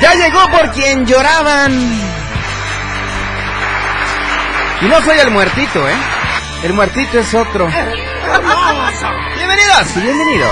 [0.00, 1.72] Ya llegó por quien lloraban.
[4.80, 5.94] Y no soy el muertito, ¿eh?
[6.62, 7.68] El muertito es otro.
[9.36, 10.50] Bienvenidos y bienvenidos.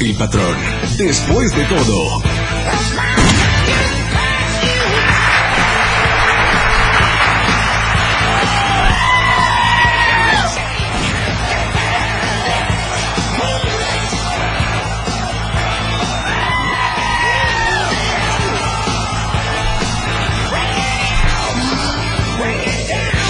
[0.00, 0.56] El patrón,
[0.96, 2.22] después de todo.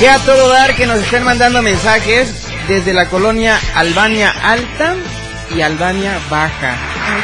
[0.01, 4.95] Que a todo dar que nos estén mandando mensajes desde la colonia Albania Alta
[5.55, 6.75] y Albania Baja.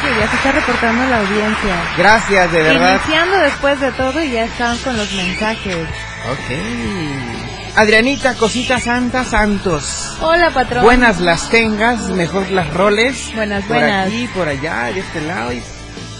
[0.03, 1.75] Oye, ya se está reportando la audiencia.
[1.97, 2.99] Gracias, de verdad.
[3.01, 5.87] Iniciando después de todo y ya están con los mensajes.
[6.31, 7.77] Ok.
[7.77, 10.15] Adrianita, cosita santa, santos.
[10.21, 10.83] Hola, patrón.
[10.83, 13.33] Buenas las tengas, mejor las roles.
[13.33, 14.05] Buenas, por buenas.
[14.05, 15.63] aquí, por allá, de este lado y...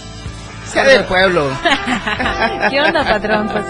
[0.72, 1.50] Sea del pueblo.
[2.68, 3.48] ¿Qué onda, patrón?
[3.48, 3.64] Pues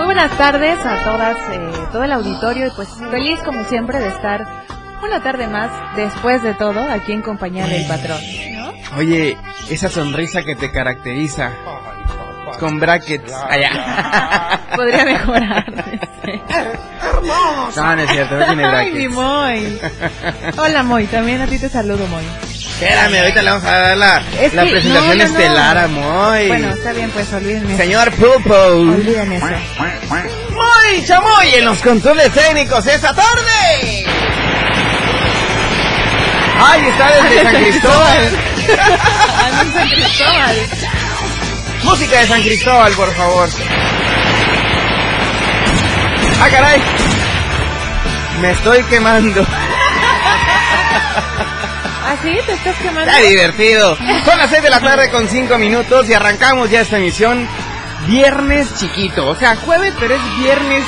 [0.00, 1.60] muy buenas tardes a todas, eh,
[1.92, 4.64] todo el auditorio y pues feliz como siempre de estar
[5.02, 8.18] una tarde más después de todo aquí en compañía del patrón.
[8.54, 8.72] ¿no?
[8.96, 9.36] Oye,
[9.68, 11.52] esa sonrisa que te caracteriza.
[12.58, 13.30] Con brackets.
[13.30, 14.60] Allá.
[14.76, 15.66] Podría mejorar.
[17.76, 19.14] No, no es cierto, no tiene Ay, mi brackets.
[19.14, 19.80] Moy.
[20.58, 21.06] Hola, Moy.
[21.06, 22.24] También a ti te saludo, Moy.
[22.80, 25.86] Espérame, ahorita le vamos a dar la, Es la que- presentación no, no, estelar a
[25.88, 26.48] Moy.
[26.48, 27.76] Bueno, está bien, pues olvídenme.
[27.76, 28.54] Señor Pulpo.
[28.54, 29.46] Olviden eso.
[30.50, 34.06] Moy Chamoy en los controles técnicos esta tarde.
[36.62, 38.30] Ay, está desde San Cristóbal.
[39.44, 40.56] Ando San Cristóbal.
[41.82, 43.48] Música de San Cristóbal, por favor.
[46.42, 46.80] Ah, caray.
[48.40, 49.46] Me estoy quemando.
[52.10, 52.36] ¿Ah, sí?
[52.44, 53.08] ¿Te estás quemando?
[53.08, 53.96] Está divertido.
[54.24, 57.46] Son las 6 de la tarde con 5 minutos y arrancamos ya esta emisión.
[58.08, 59.28] Viernes chiquito.
[59.28, 60.82] O sea, jueves, pero es viernes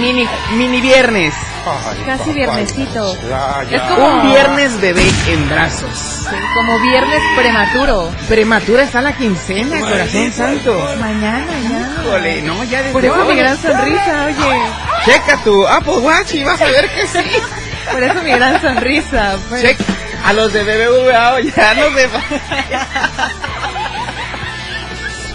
[0.00, 1.34] mini, mini viernes.
[2.04, 3.16] Casi viernesito.
[3.70, 5.90] Es como Un viernes bebé en brazos.
[6.28, 8.12] Sí, como viernes prematuro.
[8.28, 10.96] Prematura está la quincena, corazón santo.
[10.98, 11.96] Mañana, mañana.
[12.02, 14.60] Híjole, no, ya desde Por eso mi gran sonrisa, oye.
[15.04, 17.18] Checa tu Apple Watch y vas a ver que sí.
[17.92, 19.36] Por eso mi gran sonrisa.
[19.48, 19.62] pues.
[19.62, 19.78] Check
[20.24, 22.08] a los de BBVA, ya no se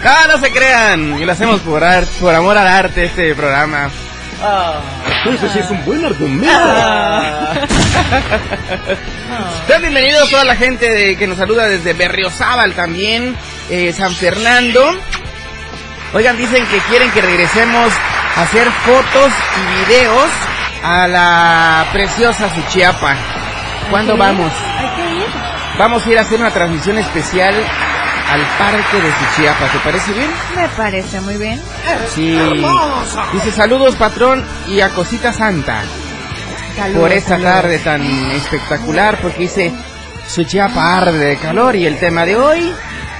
[0.04, 1.20] Ah, no se crean.
[1.20, 3.88] Y lo hacemos por, ar- por amor al arte este programa.
[5.24, 6.48] Eso sí es un buen argumento.
[9.68, 13.36] Sean bienvenidos toda la gente de, que nos saluda desde Berriozábal también,
[13.70, 14.84] eh, San Fernando.
[16.14, 17.92] Oigan, dicen que quieren que regresemos
[18.36, 20.28] a hacer fotos y videos
[20.82, 23.14] a la preciosa Suchiapa.
[23.90, 24.50] ¿Cuándo vamos?
[25.78, 29.66] Vamos a ir a hacer una transmisión especial al parque de Suchiapa.
[29.66, 30.30] ¿Te parece bien?
[30.56, 31.60] Me parece muy bien.
[32.14, 32.38] Sí.
[33.32, 35.82] Dice saludos patrón y a Cosita Santa
[36.76, 37.52] Saludos, por esta saludos.
[37.52, 38.02] tarde tan
[38.32, 39.72] espectacular porque dice
[40.28, 42.72] Suchiapa arde de calor y el tema de hoy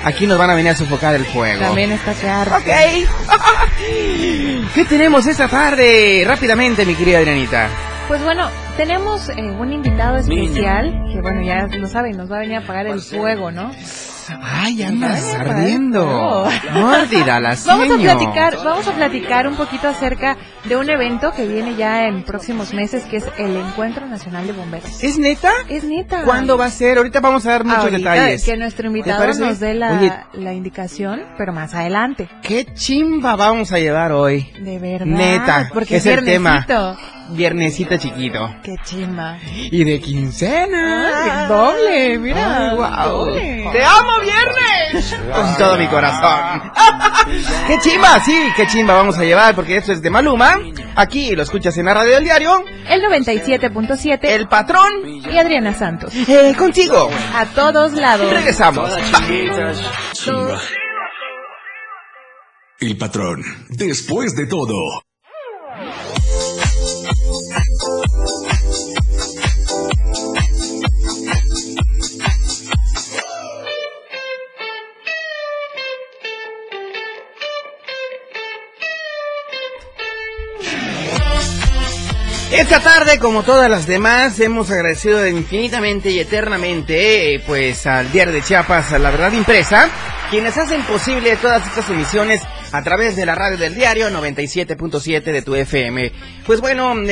[0.04, 1.60] aquí nos van a venir a sofocar el fuego.
[1.60, 2.56] También está claro.
[2.56, 2.66] Ok.
[4.74, 6.24] ¿Qué tenemos esta tarde?
[6.26, 7.68] Rápidamente, mi querida Adrianita.
[8.08, 12.40] Pues bueno, tenemos eh, un invitado especial que bueno, ya lo saben, nos va a
[12.40, 13.70] venir a apagar el fuego, ¿no?
[14.40, 16.48] Ay, andas ardiendo.
[16.72, 21.46] Mórdida la Vamos a platicar, vamos a platicar un poquito acerca de un evento que
[21.46, 25.02] viene ya en próximos meses, que es el Encuentro Nacional de Bomberos.
[25.02, 25.50] ¿Es neta?
[25.68, 26.22] Es neta.
[26.24, 26.98] ¿Cuándo va a ser?
[26.98, 28.44] Ahorita vamos a dar muchos Ahorita detalles.
[28.44, 30.12] Que nuestro invitado nos dé la, Oye.
[30.34, 32.28] la indicación, pero más adelante.
[32.42, 34.52] ¿Qué chimba vamos a llevar hoy?
[34.60, 35.06] De verdad.
[35.06, 36.64] Neta, porque es es el tema.
[37.30, 37.34] Viernesito.
[37.34, 38.54] viernesita chiquito.
[38.62, 39.38] Qué chimba.
[39.70, 41.44] Y de quincena.
[41.44, 42.70] Ay, doble, mira.
[42.70, 43.68] Ay, doble.
[43.72, 45.14] ¡Te amo, viernes!
[45.32, 46.70] Con todo mi corazón.
[47.66, 48.20] ¡Qué chimba!
[48.20, 50.58] Sí, qué chimba vamos a llevar porque esto es de Maluma.
[50.96, 52.64] Aquí lo escuchas en la radio del diario.
[52.88, 54.92] El 97.7 El patrón.
[55.06, 56.12] y Adriana Santos.
[56.14, 57.10] Eh, contigo.
[57.34, 58.30] A todos lados.
[58.30, 58.90] Regresamos.
[62.80, 64.74] El patrón, después de todo.
[82.52, 88.34] Esta tarde, como todas las demás, hemos agradecido infinitamente y eternamente, eh, pues, al Diario
[88.34, 89.88] de Chiapas, a La Verdad Impresa,
[90.30, 95.40] quienes hacen posible todas estas emisiones a través de la radio del diario 97.7 de
[95.40, 96.12] tu FM.
[96.44, 97.08] Pues bueno, en,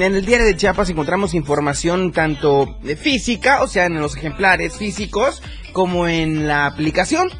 [0.00, 4.76] en el Diario de Chiapas encontramos información tanto eh, física, o sea, en los ejemplares
[4.76, 5.42] físicos,
[5.72, 7.30] como en la aplicación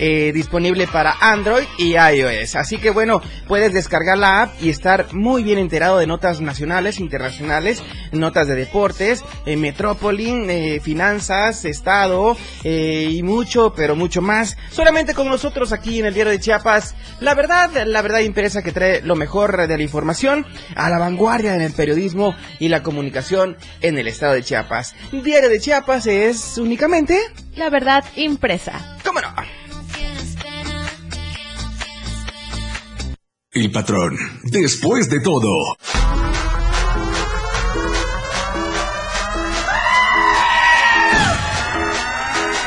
[0.00, 2.56] eh, disponible para Android y iOS.
[2.56, 6.98] Así que bueno, puedes descargar la app y estar muy bien enterado de notas nacionales,
[6.98, 7.82] internacionales,
[8.12, 14.56] notas de deportes, eh, Metrópoli, eh, finanzas, estado eh, y mucho, pero mucho más.
[14.70, 16.94] Solamente con nosotros aquí en el diario de Chiapas.
[17.20, 21.54] La verdad, la verdad impresa que trae lo mejor de la información a la vanguardia
[21.54, 24.94] en el periodismo y la comunicación en el estado de Chiapas.
[25.12, 27.18] Diario de Chiapas es únicamente,
[27.56, 28.96] La verdad impresa.
[29.04, 29.59] ¿cómo no?
[33.52, 35.76] El patrón, después de todo.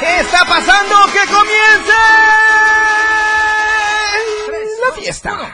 [0.01, 0.95] ¿Qué está pasando?
[1.13, 1.93] ¡Que comience!
[4.85, 5.53] La fiesta.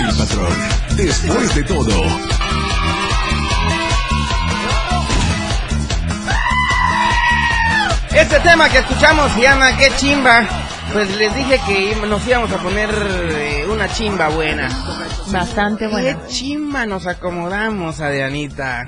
[0.00, 2.04] El patrón, después de todo.
[8.10, 10.65] Este tema que escuchamos se llama Qué chimba.
[10.96, 14.66] Pues les dije que nos íbamos a poner eh, una chimba buena.
[15.26, 16.22] Bastante buena.
[16.22, 18.86] Qué chimba nos acomodamos, Adrianita.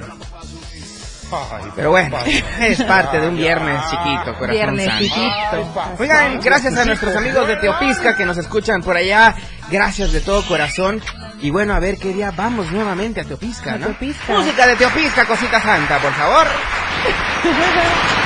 [1.77, 2.17] Pero bueno,
[2.61, 5.05] es parte de un viernes chiquito, corazón Viernes santo.
[5.05, 5.97] chiquito.
[5.99, 9.35] Oigan, gracias a nuestros amigos de Teopisca que nos escuchan por allá.
[9.71, 11.03] Gracias de todo corazón.
[11.43, 13.85] Y bueno, a ver qué día vamos nuevamente a Teopisca, ¿no?
[13.89, 14.33] Teopisca.
[14.33, 16.47] Música de Teopisca, cosita santa, por favor.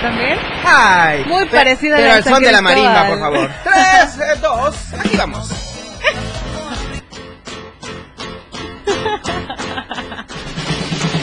[0.00, 0.38] ¿También?
[0.64, 3.50] Ay, Muy pe- parecida a Pero la de al son de la marimba, por favor.
[3.64, 5.50] Tres, eh, dos, aquí vamos.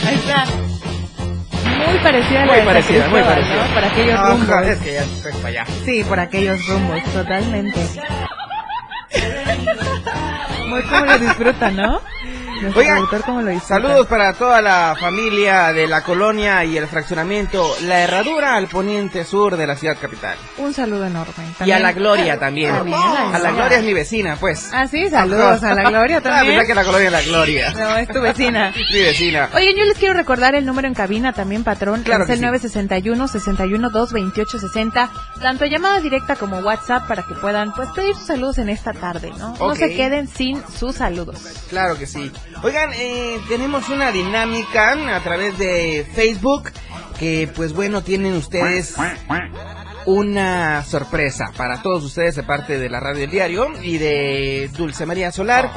[0.06, 0.46] Ahí está.
[1.88, 3.68] Muy parecida a la Muy de parecida, San muy parecida.
[3.68, 3.74] ¿no?
[3.74, 4.68] Por aquellos Ah, rumbos.
[4.68, 5.66] Es que ya estoy para allá.
[5.86, 7.80] Sí, por aquellos rumbos, totalmente.
[10.68, 12.02] Muy como lo disfrutan, ¿no?
[12.76, 13.04] Oigan.
[13.62, 19.24] Saludos para toda la familia de la colonia y el fraccionamiento La Herradura al poniente
[19.26, 20.36] sur de la ciudad capital.
[20.58, 21.34] Un saludo enorme.
[21.38, 22.74] Y a También- la Gloria también.
[22.76, 24.70] También A la Gloria es mi vecina, pues.
[24.74, 26.46] Ah, sí, saludos a la Gloria Ah, también.
[26.58, 27.74] pensaba que la Gloria es la Gloria.
[27.74, 28.74] No, es tu vecina.
[28.94, 29.50] Mi vecina.
[29.54, 32.04] Oigan, yo les quiero recordar el número en cabina también, patrón.
[32.04, 32.42] Claro es el sí.
[32.46, 35.10] 961 61 2 28 60.
[35.42, 39.32] Tanto llamada directa como WhatsApp para que puedan pues pedir sus saludos en esta tarde,
[39.38, 39.50] ¿no?
[39.58, 39.76] No Ok.
[39.76, 41.40] se queden sin sus saludos.
[41.70, 42.32] Claro que sí.
[42.64, 46.72] Oigan, eh, tenemos una dinámica a través de Facebook
[47.20, 48.96] que pues bueno, tienen ustedes
[50.06, 55.06] una sorpresa para todos ustedes de parte de la radio del diario y de Dulce
[55.06, 55.70] María Solar,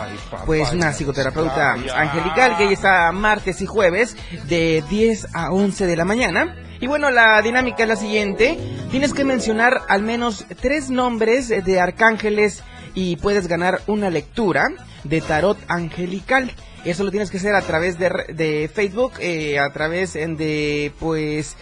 [0.47, 5.97] pues una psicoterapeuta angelical que ella está martes y jueves de 10 a 11 de
[5.97, 6.57] la mañana.
[6.81, 8.59] Y bueno, la dinámica es la siguiente.
[8.91, 12.63] Tienes que mencionar al menos tres nombres de arcángeles
[12.95, 14.71] y puedes ganar una lectura
[15.05, 16.53] de tarot angelical.
[16.85, 20.93] Eso lo tienes que hacer a través de, de Facebook, eh, a través en de,
[20.99, 21.57] pues,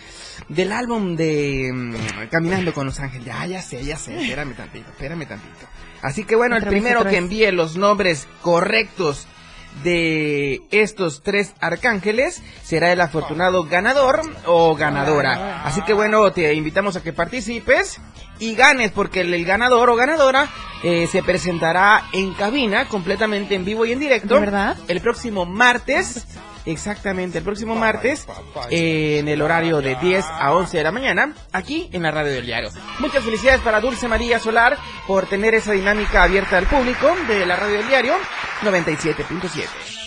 [0.49, 3.27] del álbum de mm, Caminando con los Ángeles.
[3.27, 5.67] Ya, ya sé, ya sé, espérame tantito, espérame tantito.
[6.03, 9.27] Así que bueno, el primero que envíe los nombres correctos
[9.83, 15.63] de estos tres arcángeles será el afortunado ganador o ganadora.
[15.65, 18.01] Así que bueno, te invitamos a que participes
[18.39, 20.49] y ganes porque el, el ganador o ganadora
[20.83, 24.35] eh, se presentará en cabina completamente en vivo y en directo.
[24.35, 24.77] ¿De verdad?
[24.89, 26.27] El próximo martes.
[26.69, 28.27] Exactamente, el próximo martes
[28.71, 32.33] eh, en el horario de 10 a 11 de la mañana, aquí en la radio
[32.33, 32.71] del diario.
[32.99, 37.57] Muchas felicidades para Dulce María Solar por tener esa dinámica abierta al público de la
[37.57, 38.15] radio del diario
[38.63, 39.99] 97.7.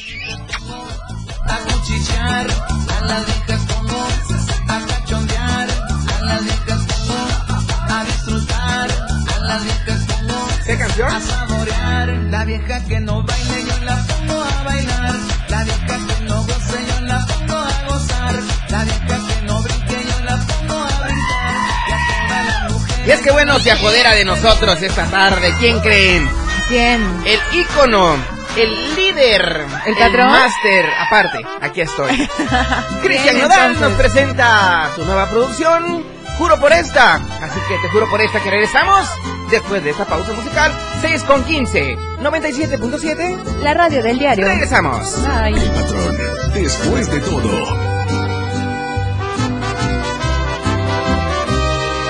[10.92, 11.12] producción.
[11.12, 15.16] A saborear, la vieja que no baile yo la pongo a bailar,
[15.52, 18.34] la vieja que no goce yo la pongo a gozar,
[18.70, 22.72] la vieja que no brinque yo la pongo a brincar,
[23.06, 25.54] y a es que bueno, se apodera de nosotros esta tarde.
[25.60, 26.30] ¿Quién creen?
[26.70, 27.02] ¿Quién?
[27.26, 28.16] El ícono,
[28.56, 30.32] el líder, ¿El patrón?
[30.32, 30.86] máster.
[31.00, 32.30] Aparte, aquí estoy.
[33.02, 36.06] Cristian Nodal nos presenta su nueva producción.
[36.38, 37.16] Juro por esta.
[37.16, 39.08] Así que te juro por esta que regresamos
[39.50, 40.72] después de esta pausa musical.
[41.02, 43.62] 6 con 15, 97.7.
[43.64, 44.46] La radio del diario.
[44.46, 45.18] Regresamos.
[45.28, 45.56] Ay.
[45.56, 46.16] El patrón,
[46.54, 47.66] después de todo.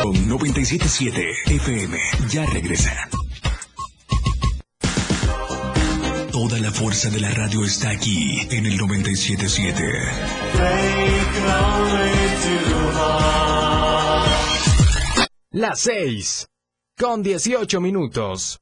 [0.03, 1.97] Con 97.7 FM,
[2.29, 3.09] ya regresa.
[6.33, 9.81] Toda la fuerza de la radio está aquí en el 97.7.
[15.51, 16.47] Las 6.
[16.97, 18.61] Con 18 minutos.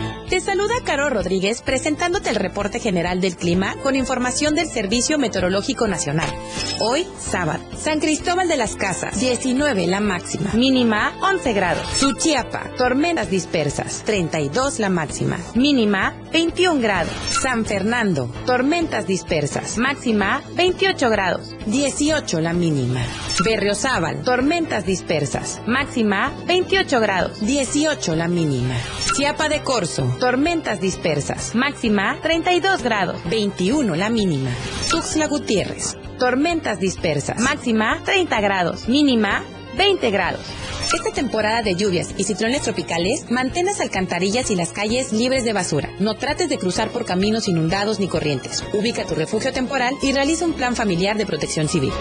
[0.31, 5.89] Te saluda Caro Rodríguez presentándote el reporte general del clima con información del Servicio Meteorológico
[5.89, 6.29] Nacional.
[6.79, 11.85] Hoy, sábado, San Cristóbal de las Casas, 19 la máxima, mínima 11 grados.
[11.97, 17.11] Suchiapa, tormentas dispersas, 32 la máxima, mínima 21 grados.
[17.41, 23.01] San Fernando, tormentas dispersas, máxima 28 grados, 18 la mínima.
[23.43, 28.75] Berriozábal, tormentas dispersas, máxima 28 grados, 18 la mínima.
[29.13, 34.51] Chiapa de Corzo, tormentas dispersas, máxima 32 grados, 21 la mínima.
[34.91, 39.43] Tuxtla Gutiérrez, tormentas dispersas, máxima 30 grados, mínima
[39.75, 40.41] 20 grados.
[40.93, 45.53] Esta temporada de lluvias y ciclones tropicales, mantén las alcantarillas y las calles libres de
[45.53, 45.89] basura.
[45.99, 48.63] No trates de cruzar por caminos inundados ni corrientes.
[48.73, 51.93] Ubica tu refugio temporal y realiza un plan familiar de protección civil.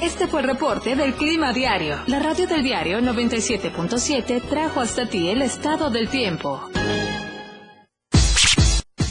[0.00, 1.98] Este fue el reporte del Clima Diario.
[2.08, 6.60] La radio del diario 97.7 trajo hasta ti el estado del tiempo.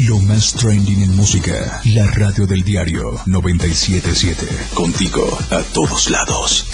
[0.07, 1.79] Lo más trending en música.
[1.93, 4.47] La radio del diario 977.
[4.73, 6.65] Contigo a todos lados.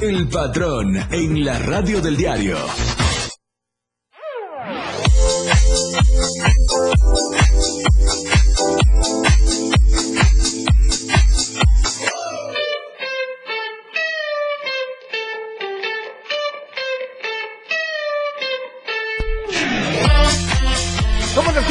[0.00, 2.56] El patrón en la radio del diario.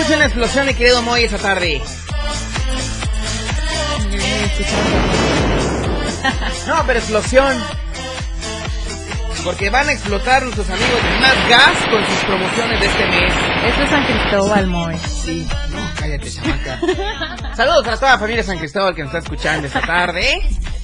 [0.02, 1.80] Escucha la explosión, querido Moy, esta tarde?
[6.68, 7.64] No, pero explosión.
[9.44, 13.34] Porque van a explotar nuestros amigos de Más Gas con sus promociones de este mes.
[13.68, 14.98] Esto es San Cristóbal, Moy.
[14.98, 16.80] Sí, no, cállate, chamaca.
[17.56, 20.42] Saludos a toda la familia San Cristóbal que nos está escuchando esta tarde.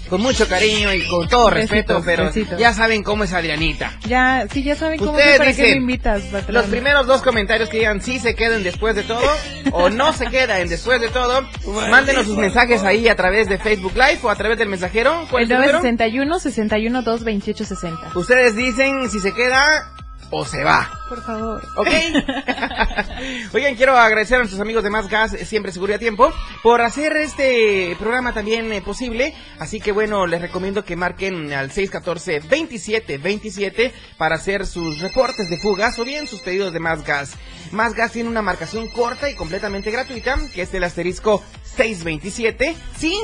[0.10, 3.92] Con mucho cariño y con todo respeto, pero ya saben cómo es Adrianita.
[4.08, 6.24] Ya, sí, ya saben cómo Ustedes es, ¿para qué me invitas?
[6.48, 9.30] Los primeros dos comentarios que digan sí se queden después de todo
[9.72, 11.48] o no se quedan después de todo,
[11.90, 15.28] mándenos sus mensajes ahí a través de Facebook Live o a través del mensajero.
[15.30, 15.78] ¿Cuál El es el número?
[15.80, 18.12] 961 61 2 28 60.
[18.16, 19.92] Ustedes dicen si se queda
[20.30, 21.02] o se va.
[21.10, 21.68] Por favor.
[21.76, 21.88] ¿Ok?
[23.54, 26.34] Oigan, quiero agradecer a nuestros amigos de Más Gas, eh, siempre seguro y a tiempo,
[26.64, 29.34] por hacer este programa también eh, posible.
[29.60, 36.00] Así que bueno, les recomiendo que marquen al 614-2727 para hacer sus reportes de fugas
[36.00, 37.36] o bien sus pedidos de Más Gas.
[37.72, 42.76] Más Gas tiene una marcación corta y completamente gratuita, que es el asterisco 627.
[42.98, 43.18] Sí,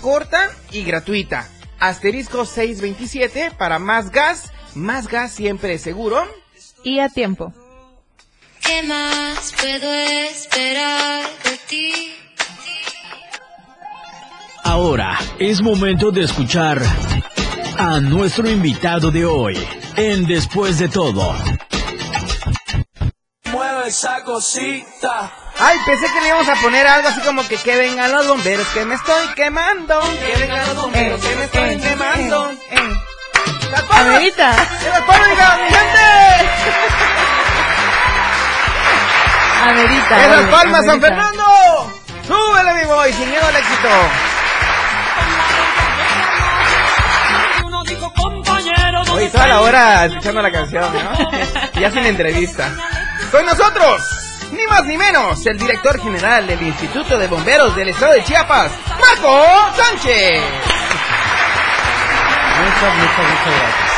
[0.00, 1.48] corta y gratuita.
[1.78, 4.52] Asterisco 627 para Más Gas.
[4.74, 6.39] Más Gas siempre seguro.
[6.82, 7.52] Y a tiempo.
[8.62, 11.92] ¿Qué más puedo esperar de ti?
[14.64, 16.80] Ahora es momento de escuchar
[17.76, 19.58] a nuestro invitado de hoy
[19.96, 21.34] en Después de todo.
[23.50, 25.32] Mueve esa cosita,
[25.62, 28.66] Ay, pensé que le íbamos a poner algo así como que que vengan los bomberos,
[28.68, 30.00] que me estoy quemando.
[30.00, 32.50] Que vengan los bomberos, que me estoy quemando.
[32.70, 32.99] ¡Las
[33.90, 36.00] ¡Que las palmas, hija, mi gente!
[39.62, 40.16] Amerita.
[40.16, 41.00] ¡Que las palmas, San.
[41.00, 41.42] Fernando!
[42.26, 43.12] ¡Súbele, mi boy!
[43.12, 43.88] Sin miedo al éxito.
[49.12, 51.80] Hoy toda la hora escuchando la canción, ¿no?
[51.80, 52.70] Ya sin entrevista.
[53.30, 54.02] Con nosotros,
[54.52, 58.72] ni más ni menos, el director general del Instituto de Bomberos del Estado de Chiapas,
[58.98, 60.42] Marco Sánchez.
[62.80, 63.90] Muchas, muchas, muchas gracias.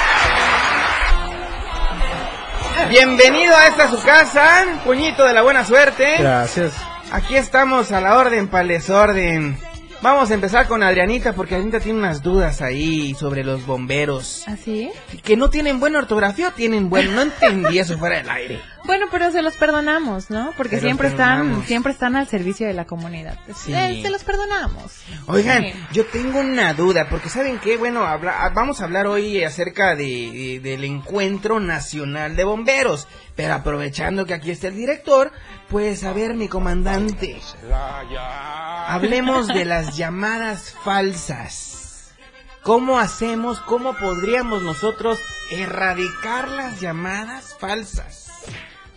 [2.91, 6.17] Bienvenido a esta su casa, puñito de la buena suerte.
[6.19, 6.73] Gracias.
[7.13, 9.57] Aquí estamos a la orden para el desorden.
[10.03, 14.43] Vamos a empezar con Adrianita porque Adrianita tiene unas dudas ahí sobre los bomberos.
[14.49, 14.91] ¿Así?
[15.23, 17.15] Que no tienen buena ortografía o tienen buen...
[17.15, 18.61] No entendí eso fuera del aire.
[18.85, 20.53] Bueno, pero se los perdonamos, ¿no?
[20.57, 23.39] Porque Se siempre están, siempre están al servicio de la comunidad.
[23.55, 23.73] Sí.
[23.73, 25.05] Eh, se los perdonamos.
[25.29, 25.73] Oigan, Sí.
[25.93, 27.77] yo tengo una duda, porque ¿saben qué?
[27.77, 33.07] Bueno, habla- ah, vamos a hablar hoy acerca de, de- del Encuentro Nacional de Bomberos.
[33.37, 35.31] Pero aprovechando que aquí está el director,
[35.69, 37.41] pues a ver, mi comandante.
[38.87, 42.15] Hablemos de las llamadas falsas.
[42.63, 45.19] ¿Cómo hacemos, cómo podríamos nosotros
[45.51, 48.31] erradicar las llamadas falsas?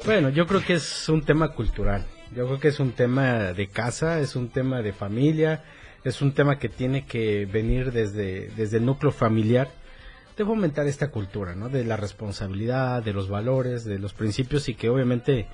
[0.05, 2.05] Bueno, yo creo que es un tema cultural.
[2.35, 5.63] Yo creo que es un tema de casa, es un tema de familia,
[6.03, 9.69] es un tema que tiene que venir desde, desde el núcleo familiar
[10.37, 11.69] de fomentar esta cultura, ¿no?
[11.69, 15.47] De la responsabilidad, de los valores, de los principios y que obviamente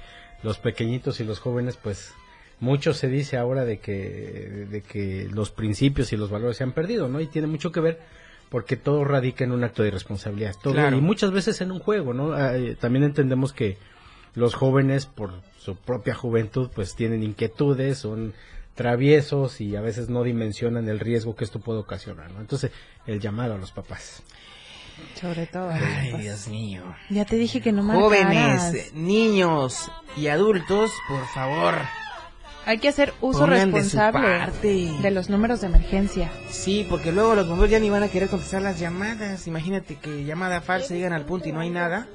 [0.44, 2.14] los pequeñitos y los jóvenes, pues
[2.62, 6.72] mucho se dice ahora de que, de que los principios y los valores se han
[6.72, 7.20] perdido, ¿no?
[7.20, 8.00] Y tiene mucho que ver
[8.50, 10.56] porque todo radica en un acto de responsabilidad.
[10.62, 10.98] Todo, Claro.
[10.98, 12.34] Y muchas veces en un juego, ¿no?
[12.34, 13.77] Ah, eh, también entendemos que
[14.36, 18.34] los jóvenes, por su propia juventud, pues tienen inquietudes, son
[18.75, 22.41] traviesos y a veces no dimensionan el riesgo que esto puede ocasionar, ¿no?
[22.41, 22.72] Entonces,
[23.08, 24.22] el llamado a los papás.
[25.20, 25.70] Sobre todo.
[25.72, 26.84] Ay, pues, Dios mío.
[27.10, 28.94] Ya te dije que no Jóvenes, marcaras.
[28.94, 31.75] niños y adultos, por favor.
[32.65, 36.31] Hay que hacer uso Pongan responsable de los números de emergencia.
[36.50, 39.48] Sí, porque luego los bomberos ya ni van a querer contestar las llamadas.
[39.48, 42.07] Imagínate que llamada falsa llegan al punto y no hay nada.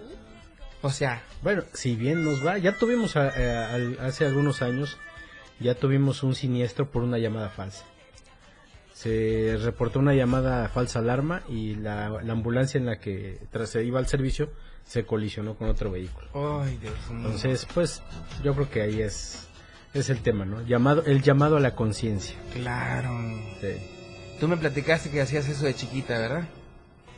[0.82, 4.98] O sea, Bueno, si bien nos va, ya tuvimos a- eh, al- hace algunos años,
[5.60, 7.84] ya tuvimos un siniestro por una llamada falsa.
[8.92, 13.84] Se reportó una llamada falsa alarma y la, la ambulancia en la que tras se
[13.84, 14.50] iba al servicio
[14.84, 16.28] se colisionó con otro vehículo.
[16.62, 17.26] ay, Dios mío.
[17.26, 18.02] Entonces, pues,
[18.42, 19.45] yo creo que ahí es,
[20.00, 20.62] es el tema, ¿no?
[20.66, 22.36] Llamado, el llamado a la conciencia.
[22.54, 23.10] Claro.
[23.60, 23.68] Sí.
[24.40, 26.44] Tú me platicaste que hacías eso de chiquita, ¿verdad?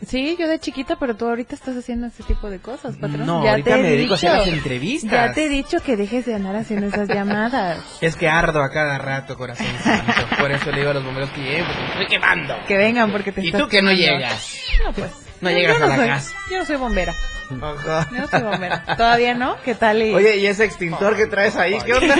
[0.06, 3.26] Sí, yo de chiquita, pero tú ahorita estás haciendo ese tipo de cosas, patrón.
[3.26, 4.44] No, Ya ahorita te he me dedico a hacer dicho.
[4.46, 5.10] las entrevistas.
[5.10, 7.80] Ya te he dicho que dejes de andar haciendo esas llamadas.
[8.00, 10.12] Es que ardo a cada rato, corazón santo.
[10.38, 12.54] Por eso le digo a los bomberos que lleguen, porque me estoy quemando.
[12.68, 14.56] Que vengan porque te ¿Y estás tú que no llegas?
[14.86, 15.10] No, pues.
[15.40, 16.36] No llegas yo a la soy- casa.
[16.48, 17.14] Yo no soy bombera.
[17.62, 18.08] Ajá.
[18.10, 18.84] No soy bombera.
[18.96, 19.56] Todavía no.
[19.62, 20.02] ¿Qué tal?
[20.02, 20.14] Y...
[20.14, 21.78] Oye, ¿y ese extintor que traes ahí?
[21.84, 22.14] ¿Qué onda?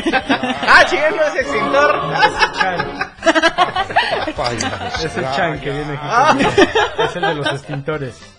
[0.62, 2.14] ah, ese extintor.
[5.04, 6.00] Es el Chan que viene aquí.
[6.02, 6.28] Ah.
[6.28, 6.50] conmigo.
[7.04, 8.37] Es el de los extintores.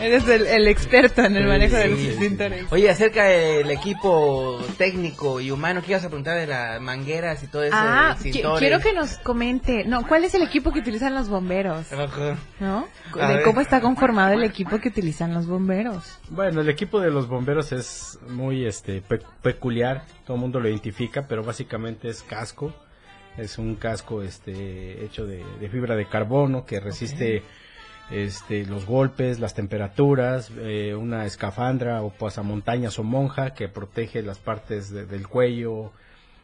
[0.00, 2.08] Eres el, el experto en el Sí, manejo de los Sí.
[2.08, 2.66] extintores.
[2.70, 7.46] Oye, acerca del equipo técnico y humano, ¿qué ibas a preguntar de las mangueras y
[7.46, 7.74] todo eso?
[7.78, 9.84] Ah, qui- quiero que nos comente.
[9.84, 11.90] No, ¿cuál es el equipo que utilizan los bomberos?
[11.92, 12.36] Ajá.
[12.60, 12.86] ¿No?
[13.14, 16.18] De cómo está conformado el equipo que utilizan los bomberos.
[16.28, 20.68] Bueno, el equipo de los bomberos es muy este pe- peculiar, todo el mundo lo
[20.68, 22.74] identifica, pero básicamente es casco,
[23.38, 27.42] es un casco este hecho de, de fibra de carbono que resiste
[28.10, 34.38] este los golpes, las temperaturas, eh, una escafandra o pasamontañas o monja que protege las
[34.38, 35.92] partes de- del cuello,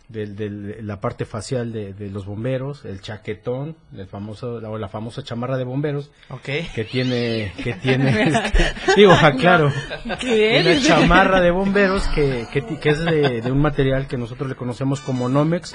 [0.08, 4.88] del, del- la parte facial de, de los bomberos, el chaquetón, el famoso o la
[4.88, 6.42] famosa chamarra de bomberos, Ok.
[6.74, 9.72] que tiene que tiene este, digo aclaro
[10.04, 15.00] una chamarra de bomberos que, que es de, de un material que nosotros le conocemos
[15.00, 15.72] como Nomex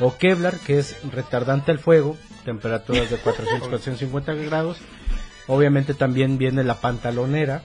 [0.00, 4.78] o Kevlar, que es retardante al fuego, temperaturas de 400 450 grados.
[5.48, 7.62] Obviamente también viene la pantalonera,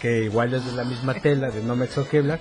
[0.00, 2.40] que igual es de la misma tela de Nomex o Kevlar,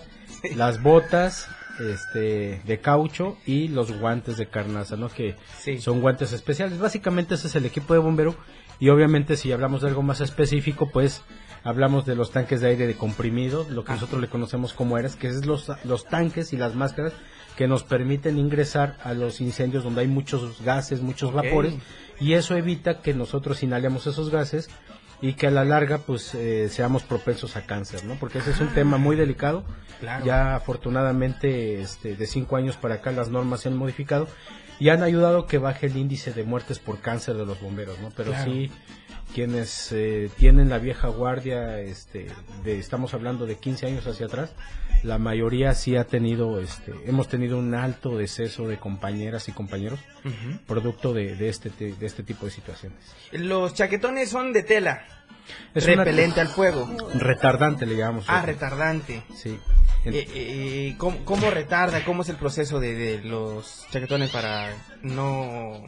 [0.55, 1.47] las botas
[1.79, 5.09] este de caucho y los guantes de carnaza, ¿no?
[5.09, 5.77] Que Sí.
[5.79, 6.79] son guantes especiales.
[6.79, 8.35] Básicamente ese es el equipo de bombero.
[8.79, 11.21] Y obviamente si hablamos de algo más específico, pues
[11.63, 15.15] hablamos de los tanques de aire de comprimido, lo que nosotros le conocemos como eras,
[15.15, 17.13] que es los, los tanques y las máscaras
[17.55, 21.73] que nos permiten ingresar a los incendios donde hay muchos gases, muchos vapores
[22.19, 24.69] y eso evita que nosotros inhalemos esos gases
[25.21, 28.15] y que a la larga pues eh, seamos propensos a cáncer, ¿no?
[28.15, 29.63] Porque ese es un tema muy delicado.
[29.99, 30.23] Claro.
[30.25, 34.27] Ya afortunadamente este, de cinco años para acá las normas se han modificado
[34.79, 37.99] y han ayudado a que baje el índice de muertes por cáncer de los bomberos,
[37.99, 38.09] ¿no?
[38.15, 38.51] Pero Claro.
[38.51, 38.71] sí
[39.33, 42.27] quienes eh, tienen la vieja guardia, este,
[42.63, 44.51] de, estamos hablando de 15 años hacia atrás,
[45.03, 49.99] la mayoría sí ha tenido, este, hemos tenido un alto deceso de compañeras y compañeros
[50.65, 52.97] producto de, de este te- de este tipo de situaciones.
[53.31, 55.03] Los chaquetones son de tela.
[55.73, 56.89] Es una- repelente al fuego.
[57.13, 58.25] Retardante le llamamos.
[58.27, 59.23] Ah, retardante.
[59.35, 59.57] Sí.
[60.05, 62.03] Eh, eh, ¿cómo, cómo retarda?
[62.03, 64.71] ¿Cómo es el proceso de, de los chaquetones para
[65.03, 65.83] no...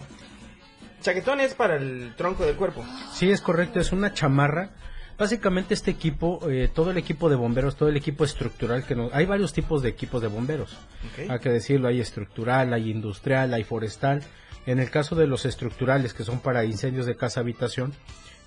[1.02, 2.86] Chaquetones para el tronco del cuerpo.
[3.14, 4.72] Sí, es correcto, es una chamarra.
[5.18, 9.14] Básicamente este equipo, eh, todo el equipo de bomberos, todo el equipo estructural que nos...
[9.14, 10.78] Hay varios tipos de equipos de bomberos.
[11.30, 14.24] Hay que decirlo, hay estructural, hay industrial, hay forestal.
[14.66, 17.94] En el caso de los estructurales, que son para incendios de casa habitación,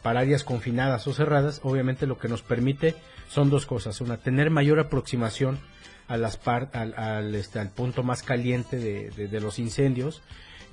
[0.03, 2.95] para áreas confinadas o cerradas, obviamente lo que nos permite
[3.29, 4.01] son dos cosas.
[4.01, 5.59] Una, tener mayor aproximación
[6.09, 10.23] a las par- al, al, este, al punto más caliente de, de- de los incendios.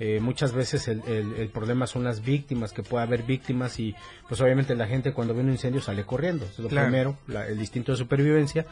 [0.02, 3.94] Eh, muchas veces el, el- el problema son las víctimas, que puede haber víctimas y
[4.28, 6.46] pues obviamente la gente cuando ve un incendio sale corriendo.
[6.46, 6.86] Es lo Claro.
[6.88, 8.64] primero, la- el instinto de supervivencia.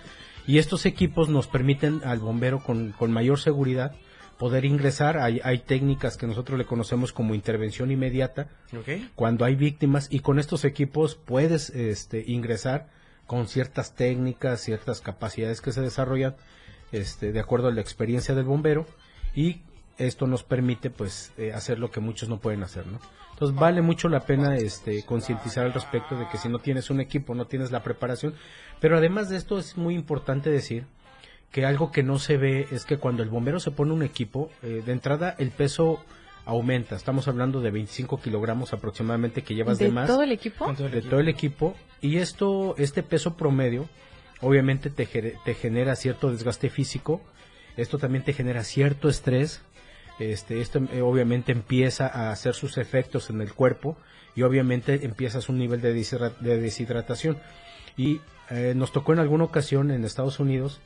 [0.47, 3.95] Y estos equipos nos permiten al bombero con, con mayor seguridad
[4.39, 5.19] poder ingresar.
[5.19, 8.49] Hay, hay técnicas que nosotros le conocemos como intervención inmediata
[9.15, 12.89] cuando hay víctimas y con estos equipos puedes este, ingresar
[13.27, 16.37] con ciertas técnicas, ciertas capacidades que se desarrollan
[16.93, 18.87] este, de acuerdo a la experiencia del bombero
[19.35, 19.61] y
[19.99, 23.01] esto nos permite pues eh, hacer lo que muchos no pueden hacer, ¿no?
[23.33, 27.01] Entonces vale mucho la pena este concientizar al respecto de que si no tienes un
[27.01, 28.35] equipo, no tienes la preparación,
[28.81, 30.87] pero además de esto es muy importante decir
[31.53, 34.51] que algo que no se ve es que cuando el bombero se pone un equipo,
[34.63, 36.05] eh, de entrada el peso
[36.45, 36.97] aumenta.
[36.97, 40.07] Estamos hablando de 25 kilogramos aproximadamente que llevas de, ¿De más.
[40.07, 40.73] todo el equipo?
[40.73, 41.77] De todo el equipo.
[42.01, 43.89] Y esto, este peso promedio,
[44.41, 45.07] obviamente te
[45.55, 47.21] genera cierto desgaste físico.
[47.77, 49.63] Esto también te genera cierto estrés.
[50.19, 53.97] Este, esto eh, obviamente empieza a hacer sus efectos en el cuerpo
[54.35, 57.39] y obviamente empiezas un nivel de, deshidra- de deshidratación.
[57.97, 60.81] Y eh, nos tocó en alguna ocasión en Estados Unidos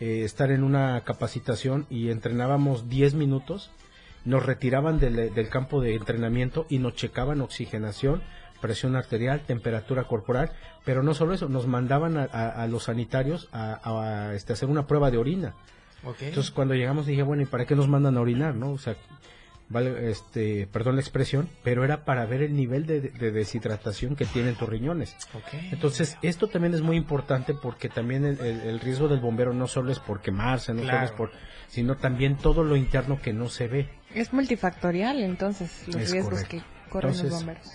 [0.00, 3.70] eh, estar en una capacitación y entrenábamos 10 minutos,
[4.24, 8.22] nos retiraban del, campo de entrenamiento y nos checaban oxigenación,
[8.60, 10.52] presión arterial, temperatura corporal,
[10.84, 13.80] pero no solo eso, nos mandaban a, a- a los sanitarios a,
[14.28, 15.54] a, este, hacer una prueba de orina.
[16.20, 18.70] Entonces cuando llegamos dije, bueno, ¿y para qué nos mandan a orinar, no?
[18.70, 18.96] O sea,
[19.68, 24.24] vale, este, perdón la expresión, pero era para ver el nivel de, de deshidratación que
[24.24, 25.14] tienen tus riñones.
[25.70, 29.66] Entonces, esto también es muy importante porque también el, el- el riesgo del bombero no
[29.66, 30.98] solo es por quemarse, no Claro.
[30.98, 31.30] solo es por,
[31.68, 33.88] sino también todo lo interno que no se ve.
[34.14, 36.50] Es multifactorial, entonces, los Es riesgos correcto.
[36.84, 37.68] que corren Entonces, los bomberos.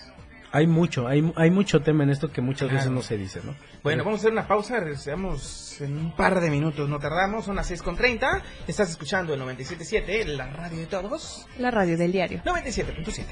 [0.56, 2.76] Hay mucho, hay, hay mucho tema en esto que muchas Claro.
[2.76, 3.56] veces no se dice, ¿no?
[3.82, 7.44] Bueno, Pero- vamos a hacer una pausa, regresamos en un par de minutos, no tardamos,
[7.44, 12.40] son las 6.30, estás escuchando el 97.7, la radio de todos, La radio del diario.
[12.44, 13.24] 97.7.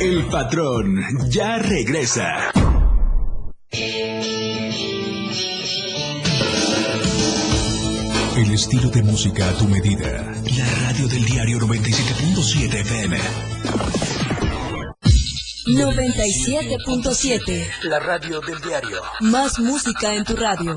[0.00, 0.96] El patrón
[1.28, 2.50] ya regresa.
[8.38, 10.32] El estilo de música a tu medida.
[10.56, 13.18] La radio del diario 97.7 FM.
[15.66, 17.68] 97.7.
[17.82, 19.02] La radio del diario.
[19.22, 20.76] Más música en tu radio.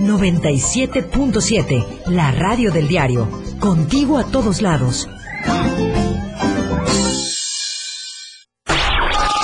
[0.00, 3.28] 97.7, la radio del diario.
[3.58, 5.08] Contigo a todos lados.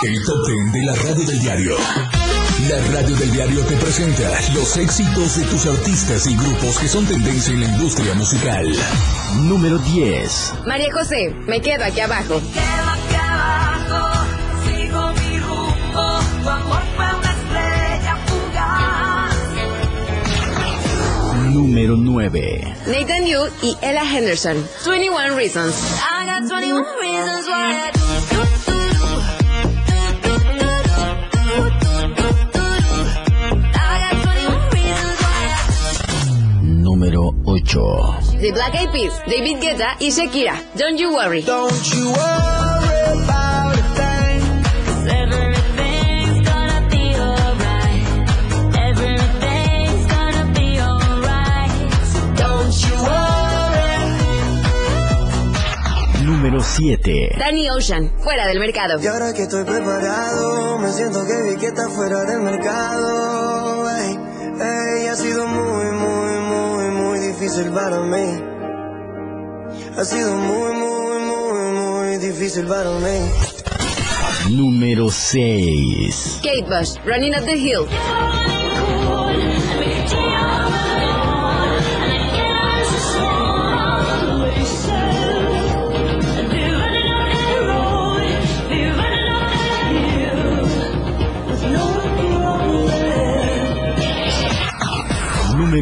[0.03, 1.77] El top ten de la radio del diario.
[2.69, 7.05] La radio del diario te presenta los éxitos de tus artistas y grupos que son
[7.07, 8.73] tendencia en la industria musical.
[9.43, 10.55] Número 10.
[10.67, 12.41] María José, me quedo aquí abajo.
[21.55, 22.75] Número 9.
[22.89, 24.57] Nathan Yu y Ella Henderson.
[24.83, 25.77] 21 Reasons.
[26.03, 28.01] I got 21 reasons why I do,
[28.35, 29.07] do, do, do.
[33.73, 38.41] I got 21 reasons why I Número 8.
[38.41, 40.59] The Black Eyed Peas, David Guetta y Shakira.
[40.77, 41.43] Don't you worry.
[41.43, 42.54] Don't you worry
[56.45, 57.37] Número 7.
[57.39, 59.01] Danny Ocean, fuera del mercado.
[59.03, 63.89] Y ahora que estoy preparado, me siento que vi que está fuera del mercado.
[63.89, 64.19] Ey,
[64.61, 68.43] ey, ha sido muy, muy, muy, muy difícil para mí.
[69.97, 73.31] Ha sido muy, muy, muy, muy difícil para mí.
[74.51, 76.41] Número 6.
[76.43, 78.64] Kate Bush, Running Up the Hill.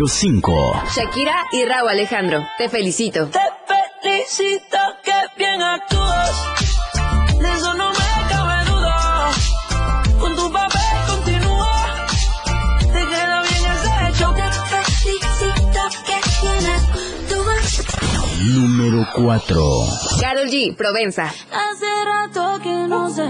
[0.02, 0.82] Número 5.
[0.96, 2.44] Shakira y Raúl Alejandro.
[2.58, 3.28] Te felicito.
[3.28, 3.38] Te
[4.02, 6.32] felicito que bien actúas.
[7.38, 9.30] De eso no me cabe duda.
[10.18, 12.06] Con tu papel continúa.
[12.80, 14.34] Te queda bien ese hecho.
[14.34, 17.84] Te felicito que bien actúas.
[18.56, 19.62] Número 4.
[20.20, 21.26] Carol G, Provenza.
[21.26, 23.22] Hace rato que no sé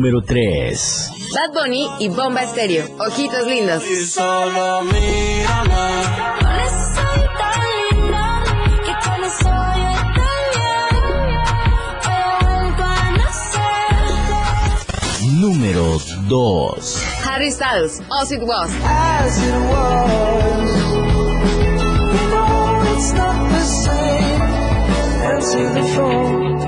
[0.00, 1.10] Número 3.
[1.34, 2.86] Bad Bunny y Bomba Estéreo.
[3.06, 3.84] Ojitos lindos.
[3.86, 4.82] Y solo.
[15.38, 17.04] Número 2.
[17.26, 18.70] Harry Styles, As It Was.
[18.82, 20.70] As it was.
[22.30, 24.42] No, it's not the same.
[25.30, 26.60] Answer the phone.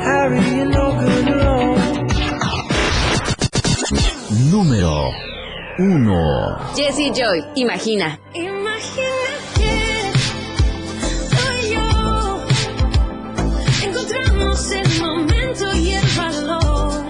[0.00, 0.93] Harry, you're no
[4.54, 5.10] Número
[5.78, 6.74] 1.
[6.76, 8.20] Jesse Joy, Imagina.
[8.34, 10.12] Imagina que
[11.28, 11.82] tú y yo
[13.82, 17.04] encontramos el momento y el valor.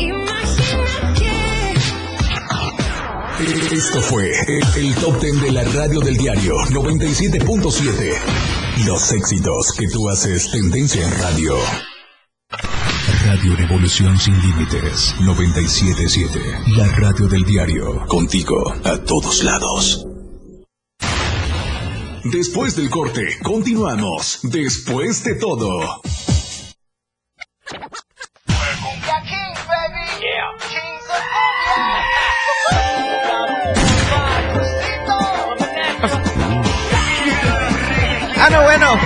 [0.00, 1.74] Imagina que
[3.72, 8.18] Esto fue el, el top ten de la radio del diario 97.7.
[8.84, 11.54] Los éxitos que tú haces tendencia en radio.
[13.44, 16.40] Radio Revolución sin límites 977.
[16.78, 18.06] La radio del diario.
[18.06, 20.06] Contigo a todos lados.
[22.24, 24.38] Después del corte, continuamos.
[24.44, 26.00] Después de todo.
[38.38, 38.98] Ah, no, bueno.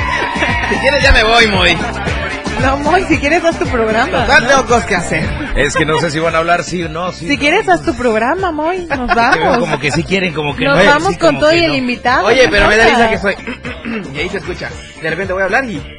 [0.71, 2.18] Si quieres ya me voy, Moy.
[2.63, 4.11] No, Moy, si quieres haz tu programa.
[4.27, 5.25] Total, tengo cosas que hacer.
[5.57, 7.13] Es que no sé si van a hablar sí o no.
[7.13, 8.87] Sí, Si quieres haz tu programa, Moy.
[8.87, 9.59] Nos vamos.
[9.59, 10.85] como que sí quieren, como que Nos no.
[10.85, 11.77] vamos Sí, con todo y el no.
[11.77, 12.27] invitado.
[12.27, 13.35] Oye, ¿qué pero me da risa que soy.
[14.15, 14.71] y ahí se escucha.
[15.01, 15.81] De repente voy a hablar y.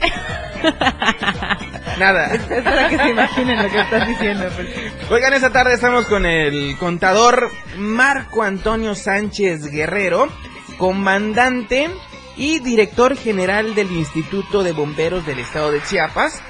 [2.00, 2.34] Nada.
[2.34, 4.46] Es para que se imaginen lo que estás diciendo.
[4.56, 4.68] pues.
[5.12, 10.30] Oigan, esta tarde estamos con el contador Marco Antonio Sánchez Guerrero,
[10.78, 11.90] comandante
[12.38, 16.42] y director general del Instituto de Bomberos del Estado de Chiapas,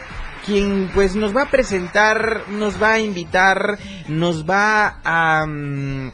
[0.50, 5.46] quien pues nos va a presentar, nos va a invitar, nos va a...
[5.46, 6.12] mm,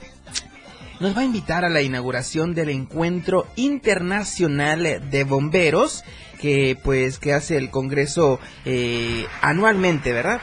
[1.00, 6.04] nos va a invitar a la inauguración del encuentro internacional de bomberos
[6.42, 10.42] que pues que hace el Congreso eh, anualmente, ¿verdad?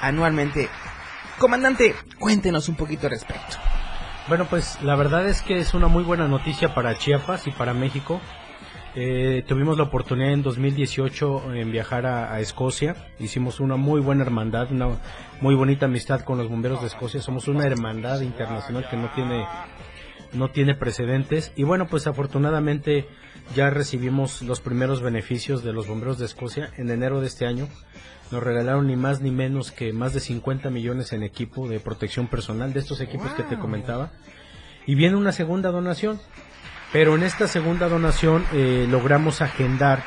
[0.00, 0.68] Anualmente.
[1.38, 3.56] Comandante, cuéntenos un poquito al respecto.
[4.28, 7.74] Bueno, pues la verdad es que es una muy buena noticia para Chiapas y para
[7.74, 8.20] México.
[8.96, 12.94] Eh, tuvimos la oportunidad en 2018 en viajar a, a Escocia.
[13.18, 14.88] Hicimos una muy buena hermandad, una
[15.40, 17.20] muy bonita amistad con los bomberos de Escocia.
[17.20, 19.46] Somos una hermandad internacional que no tiene
[20.32, 21.52] no tiene precedentes.
[21.56, 23.08] Y bueno pues afortunadamente
[23.56, 26.70] ya recibimos los primeros beneficios de los bomberos de Escocia.
[26.76, 27.68] En enero de este año
[28.30, 32.28] nos regalaron ni más ni menos que más de 50 millones en equipo de protección
[32.28, 34.12] personal de estos equipos que te comentaba.
[34.86, 36.20] Y viene una segunda donación
[36.94, 40.04] pero en esta segunda donación eh, logramos agendar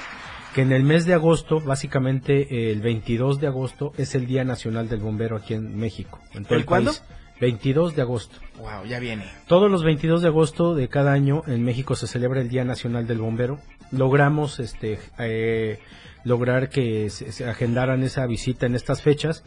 [0.56, 4.46] que en el mes de agosto, básicamente eh, el 22 de agosto, es el Día
[4.46, 6.22] Nacional del Bombero aquí en México.
[6.34, 6.92] En todo ¿El el cuándo?
[6.92, 7.04] país.
[7.42, 8.38] 22 de agosto.
[8.58, 9.26] Wow, ya viene.
[9.48, 13.06] Todos los 22 de agosto de cada año en México se celebra el Día Nacional
[13.06, 13.60] del Bombero.
[13.92, 15.80] Logramos este eh,
[16.24, 19.44] lograr que se, se agendaran esa visita en estas fechas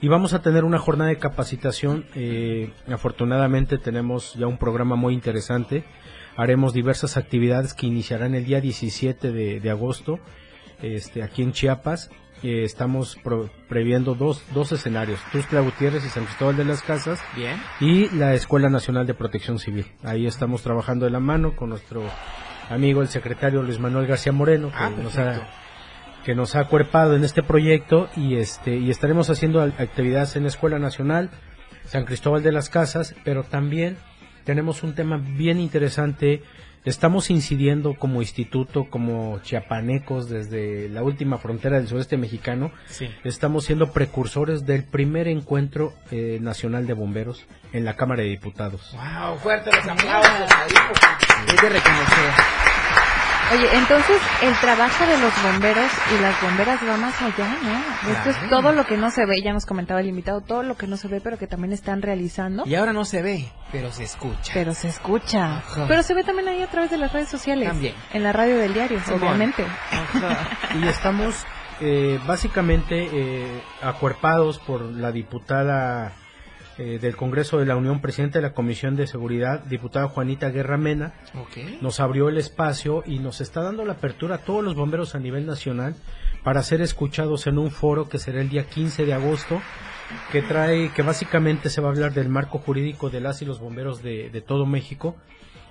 [0.00, 2.06] y vamos a tener una jornada de capacitación.
[2.14, 5.84] eh, afortunadamente tenemos ya un programa muy interesante.
[6.38, 10.18] Haremos diversas actividades que iniciarán el día 17 de, de agosto
[10.80, 12.10] este, aquí en Chiapas.
[12.44, 17.18] Eh, estamos pro- previendo dos, dos escenarios, Tuxtla Gutiérrez y San Cristóbal de las Casas
[17.34, 17.56] Bien.
[17.80, 19.86] y la Escuela Nacional de Protección Civil.
[20.04, 22.04] Ahí estamos trabajando de la mano con nuestro
[22.70, 25.48] amigo el secretario Luis Manuel García Moreno, que, Ah, nos, ha,
[26.24, 30.50] que nos ha acuerpado en este proyecto y este y estaremos haciendo actividades en la
[30.50, 31.30] Escuela Nacional,
[31.86, 33.96] San Cristóbal de las Casas, pero también
[34.48, 36.42] tenemos un tema bien interesante.
[36.86, 42.72] Estamos incidiendo como instituto, como chiapanecos, desde la última frontera del sureste mexicano.
[42.86, 43.10] Sí.
[43.24, 48.96] Estamos siendo precursores del primer encuentro eh, nacional de bomberos en la Cámara de Diputados.
[48.96, 52.67] Wow, fuerte los aplausos ahí, porque es de reconocer.
[53.50, 58.10] Oye, entonces el trabajo de los bomberos y las bomberas va más allá, ¿no?
[58.12, 60.76] Esto es todo lo que no se ve, ya nos comentaba el invitado, todo lo
[60.76, 62.64] que no se ve, pero que también están realizando.
[62.66, 64.52] Y ahora no se ve, pero se escucha.
[64.52, 65.58] Pero se escucha.
[65.58, 65.86] Ajá.
[65.88, 67.68] Pero se ve también ahí a través de las redes sociales.
[67.68, 67.94] También.
[68.12, 69.64] En la radio del diario, obviamente.
[70.74, 71.46] Y estamos
[71.80, 76.12] eh, básicamente eh, acuerpados por la diputada
[76.78, 80.76] eh, del Congreso de la Unión, presidenta de la Comisión de Seguridad, diputada Juanita Guerra
[80.78, 81.80] Mena, Ok.
[81.82, 85.18] nos abrió el espacio y nos está dando la apertura a todos los bomberos a
[85.18, 85.94] nivel nacional
[86.44, 89.60] para ser escuchados en un foro que será el día 15 de agosto
[90.32, 93.60] que trae que básicamente se va a hablar del marco jurídico de las y los
[93.60, 95.16] bomberos de, de todo México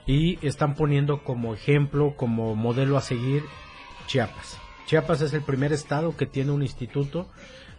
[0.06, 3.44] y están poniendo como ejemplo, como modelo a seguir
[4.08, 4.60] Chiapas.
[4.86, 7.28] Chiapas es el primer estado que tiene un instituto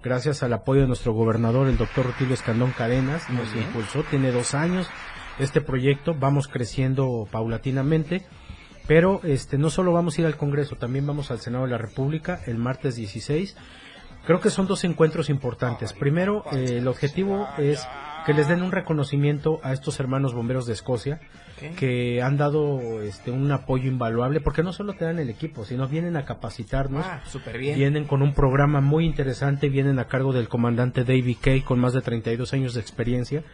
[0.09, 3.67] gracias al apoyo de nuestro gobernador, el doctor Rutilio Escandón Cadenas, Muy nos bien.
[3.67, 4.89] impulsó, tiene dos años
[5.39, 8.25] este proyecto, vamos creciendo paulatinamente,
[8.87, 11.79] pero este no solo vamos a ir al Congreso, también vamos al Senado de la
[11.79, 13.55] República el martes 16.
[14.25, 15.93] Creo que son dos encuentros importantes.
[15.93, 17.87] Primero, eh, el objetivo es
[18.29, 21.19] que les den un reconocimiento a estos hermanos bomberos de Escocia
[21.79, 25.89] que han dado este un apoyo invaluable porque no solo te dan el equipo, sino
[25.89, 27.07] vienen a capacitarnos.
[27.07, 27.79] Ah, súper bien.
[27.79, 31.95] Vienen con un programa muy interesante, vienen a cargo del comandante David Kay con más
[31.95, 33.45] de 32 años de experiencia.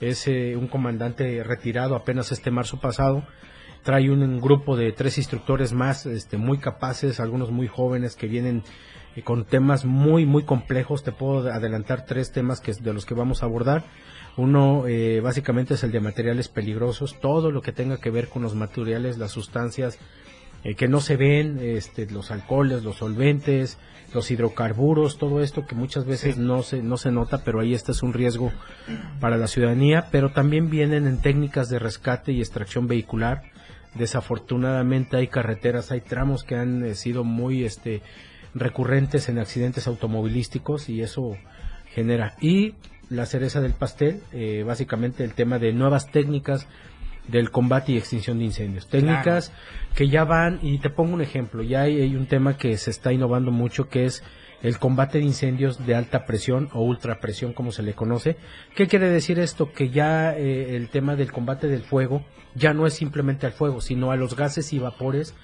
[0.00, 3.22] Es eh, un comandante retirado apenas este marzo pasado.
[3.82, 8.62] Trae un, grupo de tres instructores más, este, muy capaces, algunos muy jóvenes que vienen
[9.16, 11.02] eh, con temas muy, muy complejos.
[11.02, 13.84] Te puedo adelantar tres temas que, de los que vamos a abordar.
[14.36, 18.42] Uno eh, básicamente es el de materiales peligrosos, todo lo que tenga que ver con
[18.42, 19.98] los materiales, las sustancias
[20.64, 23.78] eh, que no se ven, este, los alcoholes, los solventes,
[24.12, 27.92] los hidrocarburos, todo esto que muchas veces no se no se nota, pero ahí este
[27.92, 28.52] es un riesgo
[29.20, 33.42] para la ciudadanía, pero también vienen en técnicas de rescate y extracción vehicular.
[33.98, 38.02] Desafortunadamente hay carreteras, hay tramos que han eh, sido muy este
[38.54, 41.36] recurrentes en accidentes automovilísticos y eso
[41.92, 42.74] genera y
[43.10, 46.66] la cereza del pastel, eh, básicamente el tema de nuevas técnicas
[47.26, 48.88] del combate y extinción de incendios.
[48.88, 49.52] Técnicas
[49.94, 52.90] que ya van, y te pongo un ejemplo, ya hay, hay un tema que se
[52.90, 54.22] está innovando mucho que es
[54.62, 58.36] el combate de incendios de alta presión o ultra presión como se le conoce.
[58.74, 59.72] ¿Qué quiere decir esto?
[59.72, 63.80] Que ya eh, el tema del combate del fuego ya no es simplemente al fuego,
[63.80, 65.34] sino a los gases y vapores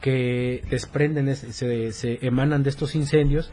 [0.00, 3.52] que desprenden, es- se, se emanan de estos incendios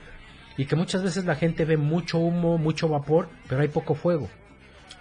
[0.57, 4.29] y que muchas veces la gente ve mucho humo, mucho vapor, pero hay poco fuego.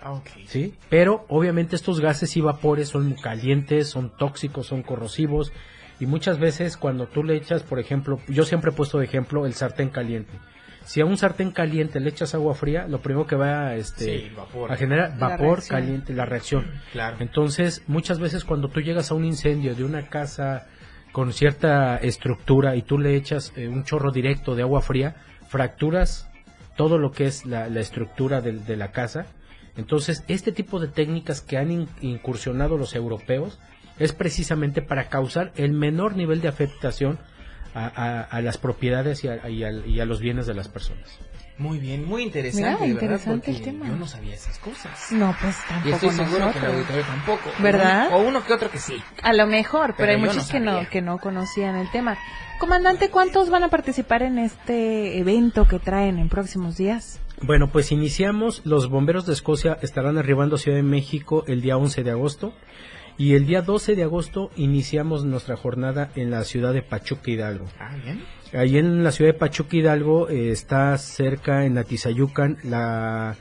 [0.02, 0.20] Ah.
[0.46, 0.74] ¿sí?
[0.88, 5.52] Pero obviamente estos gases y vapores son calientes, son tóxicos, son corrosivos
[6.00, 9.46] y muchas veces cuando tú le echas, por ejemplo, yo siempre he puesto de ejemplo
[9.46, 10.32] el sartén caliente.
[10.84, 14.32] Si a un sartén caliente le echas agua fría, lo primero que va este, Sí,
[14.36, 14.72] vapor.
[14.72, 16.66] a generar vapor caliente, la reacción.
[16.92, 17.18] Claro.
[17.20, 20.66] Entonces, muchas veces cuando tú llegas a un incendio de una casa
[21.12, 25.14] con cierta estructura y tú le echas eh, un chorro directo de agua fría,
[25.46, 26.28] fracturas
[26.76, 29.26] todo lo que es la, la estructura de, la casa.
[29.76, 33.60] Entonces, este tipo de técnicas que han in- incursionado los europeos
[34.02, 37.18] es precisamente para causar el menor nivel de afectación
[37.74, 40.68] a, a- a las propiedades y a, y al- y a los bienes de las
[40.68, 41.18] personas.
[41.58, 43.86] Muy bien, muy interesante, Mira, verdad, interesante el tema.
[43.86, 45.12] yo no sabía esas cosas.
[45.12, 47.50] No, pues tampoco Y estoy seguro que el auditorio tampoco.
[47.60, 48.08] ¿Verdad?
[48.14, 48.96] O uno que otro que sí.
[49.22, 52.16] A lo mejor, pero, Pero hay muchos no que no que no conocían el tema.
[52.58, 57.20] Comandante, ¿cuántos van a participar en este evento que traen en próximos días?
[57.42, 58.62] Bueno, pues iniciamos.
[58.64, 62.54] Los bomberos de Escocia estarán arribando a Ciudad de México el día 11 de agosto.
[63.18, 67.66] Y el día 12 de agosto iniciamos nuestra jornada en la ciudad de Pachuca Hidalgo.
[67.78, 68.24] Ah, bien.
[68.52, 73.36] Ahí en la ciudad de Pachuca Hidalgo eh, está cerca en Atizayucan la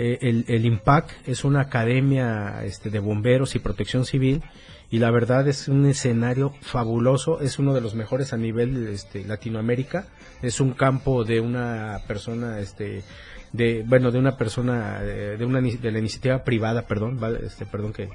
[0.00, 4.42] eh, el, el IMPAC es una academia este, de bomberos y protección civil
[4.90, 9.24] y la verdad es un escenario fabuloso, es uno de los mejores a nivel este,
[9.24, 10.06] Latinoamérica,
[10.40, 13.02] es un campo de una persona este
[13.52, 17.92] de bueno de una persona eh, de una de la iniciativa privada, perdón, este perdón
[17.92, 18.08] que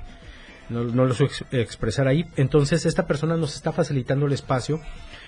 [0.69, 1.15] no, no lo
[1.51, 2.25] expresar ahí.
[2.35, 4.79] Entonces esta persona nos está facilitando el espacio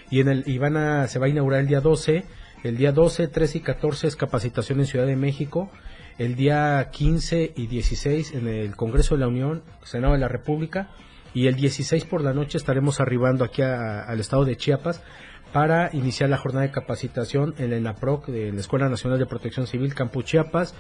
[0.10, 2.24] y en el y van a se va a inaugurar el día 12,
[2.64, 5.70] el día 12, 13 y 14 es capacitación en Ciudad de México,
[6.18, 10.90] el día 15 y 16 en el Congreso de la Unión, Senado de la República
[11.34, 15.04] y el 16 por la noche estaremos arribando aquí a- al estado de Chiapas
[15.52, 19.68] para iniciar la jornada de capacitación en la ENAPROC, de la Escuela Nacional de Protección
[19.68, 20.76] Civil Campus Chiapas.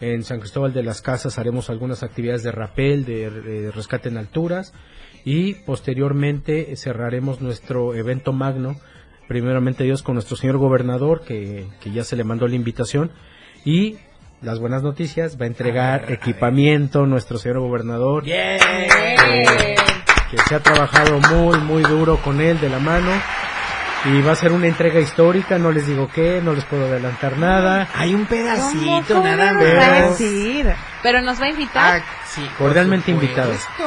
[0.00, 4.16] En San Cristóbal de las Casas haremos algunas actividades de rapel, de, de rescate en
[4.16, 4.72] alturas
[5.24, 8.76] y posteriormente cerraremos nuestro evento magno,
[9.28, 13.10] primeramente Dios con nuestro señor gobernador que, que ya se le mandó la invitación
[13.64, 13.98] y
[14.40, 18.24] las buenas noticias, va a entregar equipamiento nuestro señor gobernador.
[18.26, 18.58] Eh,
[20.30, 23.10] que se ha trabajado muy muy duro con él de la mano
[24.04, 27.36] y va a ser una entrega histórica, no les digo qué, no les puedo adelantar
[27.36, 27.88] nada.
[27.94, 30.18] Hay un ¿Cómo, pedacito cómo nada nos va a más.
[30.18, 30.74] decir?
[31.02, 32.02] Pero nos va a invitar.
[32.34, 33.56] Sí, Cordialmente invitados.
[33.76, 33.82] Sí.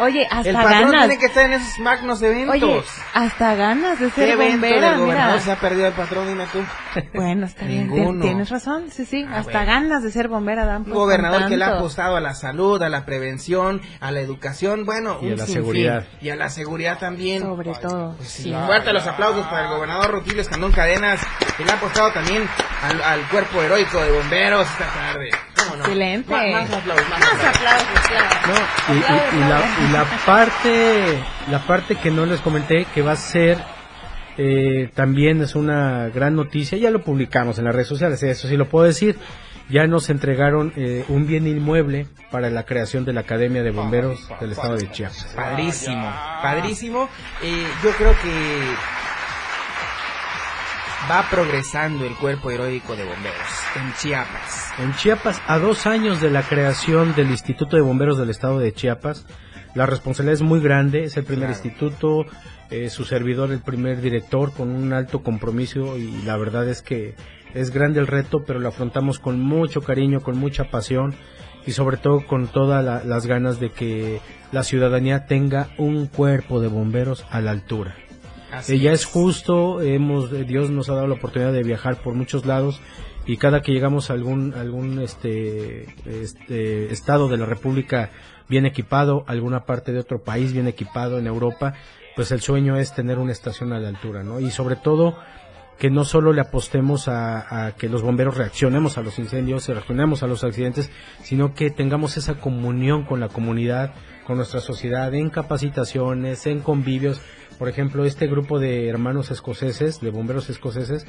[0.00, 1.00] Oye, hasta El patrón ganas.
[1.08, 2.54] tiene que estar en esos magnos eventos.
[2.62, 2.82] Oye,
[3.14, 5.40] hasta ganas de ¿Qué ser bombera, mira.
[5.40, 6.28] se ha perdido el patrón?
[6.28, 6.60] Dime tú.
[7.14, 9.66] Bueno, está bien, tienes razón, sí, sí, Ah, hasta bueno.
[9.66, 12.82] ganas de ser bombera dan Un pues, gobernador que le ha apostado a la salud,
[12.82, 15.54] a la prevención, a la educación, bueno, Y a la sinfín.
[15.54, 16.04] seguridad.
[16.20, 17.42] Y a la seguridad también.
[17.42, 18.16] Sobre todo.
[18.22, 21.20] Sí, fuerte los aplausos para el gobernador Rutilio Escandón Cadenas,
[21.56, 22.48] que le ha apostado también
[22.82, 25.30] al, al cuerpo heroico de bomberos esta tarde.
[25.64, 25.82] ¿Cómo no?
[25.84, 26.30] Excelente.
[26.30, 27.56] Más, más aplausos, más, Más aplausos.
[27.56, 28.28] aplausos, claro.
[28.88, 31.18] No, y, y- y la, y la parte
[31.50, 33.58] la parte que no les comenté que va a ser
[34.38, 38.56] eh, también es una gran noticia ya lo publicamos en las redes sociales eso sí
[38.56, 39.16] lo puedo decir
[39.68, 44.28] ya nos entregaron eh, un bien inmueble para la creación de la Academia de Bomberos
[44.40, 47.08] del Estado de Chiapas Padrísimo, padrísimo.
[47.42, 48.60] Eh, yo creo que
[51.10, 53.36] va progresando el cuerpo heroico de bomberos
[53.74, 54.72] en Chiapas.
[54.78, 58.72] En Chiapas, a dos años de la creación del Instituto de Bomberos del Estado de
[58.72, 59.26] Chiapas,
[59.74, 61.62] la responsabilidad es muy grande, es el primer Claro.
[61.64, 62.26] instituto,
[62.70, 67.16] eh, su servidor el primer director con un alto compromiso y la verdad es que
[67.54, 71.14] es grande el reto, pero lo afrontamos con mucho cariño, con mucha pasión
[71.66, 74.20] y sobre todo con todas la- las ganas de que
[74.52, 77.96] la ciudadanía tenga un cuerpo de bomberos a la altura.
[78.52, 82.02] Así Eh, ya es justo, hemos, eh, Dios nos ha dado la oportunidad de viajar
[82.02, 82.80] por muchos lados
[83.26, 88.10] y cada que llegamos a algún, algún este, este estado de la República
[88.48, 91.74] bien equipado, alguna parte de otro país bien equipado en Europa,
[92.16, 94.40] pues el sueño es tener una estación a la altura, ¿no?
[94.40, 95.16] Y sobre todo
[95.78, 99.72] que no solo le apostemos a, a que los bomberos reaccionemos a los incendios, y
[99.72, 100.90] reaccionemos a los accidentes,
[101.22, 103.94] sino que tengamos esa comunión con la comunidad,
[104.26, 107.22] con nuestra sociedad, en capacitaciones, en convivios.
[107.58, 111.06] Por ejemplo, este grupo de hermanos escoceses, de bomberos escoceses,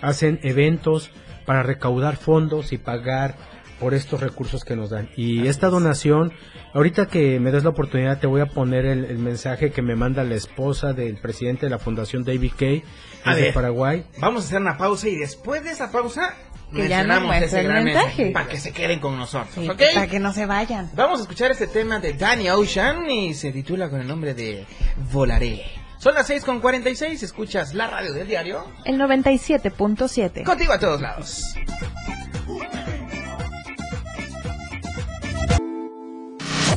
[0.00, 1.10] hacen eventos
[1.44, 3.36] para recaudar fondos y pagar
[3.80, 5.08] por estos recursos que nos dan.
[5.16, 6.32] Y esta donación,
[6.74, 9.94] ahorita que me des la oportunidad, te voy a poner el, el mensaje que me
[9.94, 12.82] manda la esposa del presidente de la Fundación David Kay,
[13.28, 13.54] A desde ver.
[13.54, 14.04] Paraguay.
[14.18, 16.34] Vamos a hacer una pausa y después de esa pausa
[16.74, 18.30] Que ya muestre ese el gran mensaje.
[18.32, 19.82] para que se queden con nosotros, Sí, ¿ok?
[19.94, 20.90] Para que no se vayan.
[20.94, 24.66] Vamos a escuchar este tema de Danny Ocean y se titula con el nombre de
[25.12, 25.64] Volaré.
[25.98, 28.64] Son las 6 con 46, escuchas la radio del diario.
[28.84, 30.44] El 97.7.
[30.44, 31.42] Contigo a todos lados.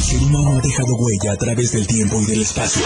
[0.00, 2.80] El ser humano ha dejado huella a través del tiempo y del espacio.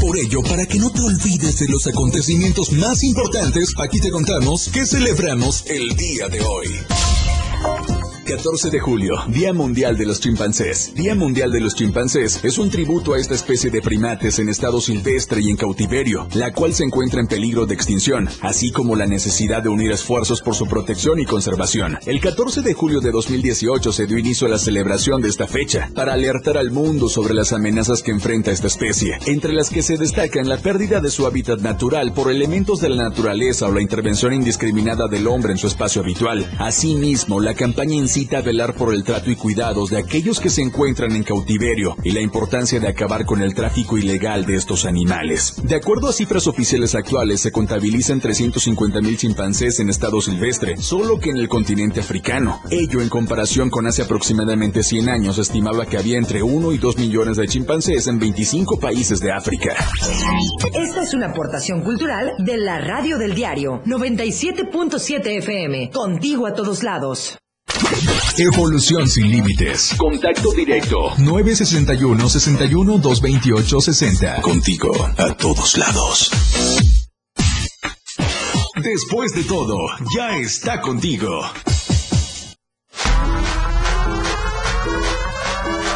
[0.00, 4.70] Por ello, para que no te olvides de los acontecimientos más importantes, aquí te contamos
[4.72, 6.68] que celebramos el día de hoy.
[8.26, 10.92] 14 de julio, Día Mundial de los Chimpancés.
[10.96, 14.80] Día Mundial de los Chimpancés es un tributo a esta especie de primates en estado
[14.80, 19.06] silvestre y en cautiverio, la cual se encuentra en peligro de extinción, así como la
[19.06, 21.98] necesidad de unir esfuerzos por su protección y conservación.
[22.04, 25.88] El 14 de julio de 2018 se dio inicio a la celebración de esta fecha,
[25.94, 29.98] para alertar al mundo sobre las amenazas que enfrenta esta especie, entre las que se
[29.98, 34.32] destacan la pérdida de su hábitat natural por elementos de la naturaleza o la intervención
[34.32, 36.44] indiscriminada del hombre en su espacio habitual.
[36.58, 40.62] Asimismo, la campaña incita a velar por el trato y cuidados de aquellos que se
[40.62, 45.60] encuentran en cautiverio y la importancia de acabar con el tráfico ilegal de estos animales.
[45.62, 51.18] De acuerdo a cifras oficiales actuales, se contabilizan 350 mil chimpancés en estado silvestre, solo
[51.18, 52.62] que en el continente africano.
[52.70, 56.96] Ello en comparación con hace aproximadamente 100 años, estimaba que había entre 1 y 2
[56.96, 59.74] millones de chimpancés en 25 países de África.
[60.72, 65.90] Esta es una aportación cultural de la radio del diario 97.7 FM.
[65.90, 67.36] Contigo a todos lados.
[68.38, 69.94] Evolución sin límites.
[69.96, 71.14] Contacto directo.
[71.18, 74.42] 961 61 228 60.
[74.42, 76.30] Contigo a todos lados.
[78.76, 79.76] Después de todo,
[80.14, 81.28] ya está contigo.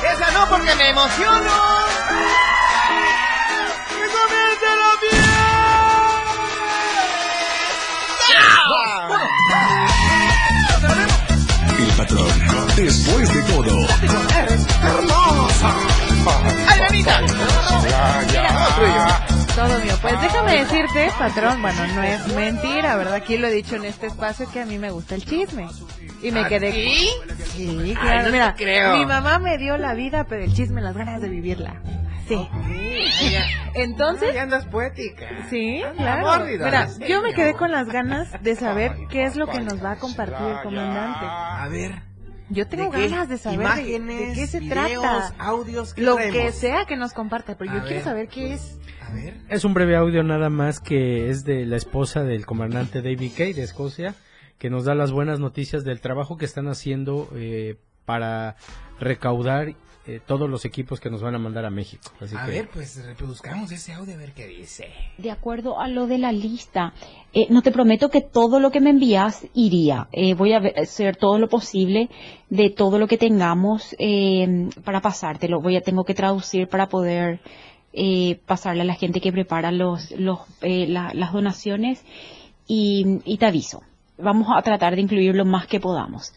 [0.03, 1.80] Esa no porque me emociono.
[12.01, 12.27] Patrón.
[12.77, 13.87] Después de todo.
[14.83, 15.75] hermosa!
[16.69, 17.21] ¡Ay, Benita!
[19.55, 19.93] Todo mío.
[20.01, 23.15] Pues déjame decirte, patrón, bueno, no es mentira, ¿verdad?
[23.15, 25.67] Aquí lo he dicho en este espacio que a mí me gusta el chisme.
[26.23, 26.73] Y me ¿Ah, quedé.
[26.73, 27.11] sí?
[27.57, 28.27] Sí, Ay, claro.
[28.27, 28.97] no Mira, creo.
[28.97, 31.75] mi mamá me dio la vida, pero el chisme, las ganas de vivirla.
[32.37, 32.49] Sí.
[33.74, 34.35] Entonces.
[34.35, 35.26] Ya andas poética.
[35.49, 36.26] Sí, Anda claro.
[36.45, 39.83] mórbida, Mira, yo me quedé con las ganas de saber qué es lo que nos
[39.85, 41.26] va a compartir el comandante.
[41.26, 42.03] A ver.
[42.53, 45.35] Yo tengo ¿De ganas de saber de- de, Imágenes, qué se videos, trata.
[45.39, 46.37] audios, ¿qué Lo traemos?
[46.37, 48.05] que sea que nos comparte, pero A yo quiero ver.
[48.05, 48.76] saber qué es.
[49.09, 49.35] A ver.
[49.49, 53.53] Es un breve audio nada más que es de la esposa del comandante David Kay
[53.53, 54.14] de Escocia,
[54.59, 58.57] que nos da las buenas noticias del trabajo que están haciendo eh, para
[58.99, 59.74] recaudar
[60.07, 62.11] eh, todos los equipos que nos van a mandar a México.
[62.21, 64.89] Así A que ver, pues reproduzcamos ese audio a ver qué dice.
[65.19, 66.95] De acuerdo a lo de la lista,
[67.33, 70.09] eh, no te prometo que todo lo que me envías iría.
[70.13, 72.09] Eh, voy a hacer todo lo posible
[72.49, 75.61] de todo lo que tengamos eh, para pasártelo.
[75.61, 77.41] Voy a tengo que traducir para poder
[77.93, 82.05] eh, pasarle a la gente que prepara los, los eh, la- las donaciones
[82.67, 83.83] y, y te aviso.
[84.17, 86.33] Vamos a tratar de incluir lo más que podamos.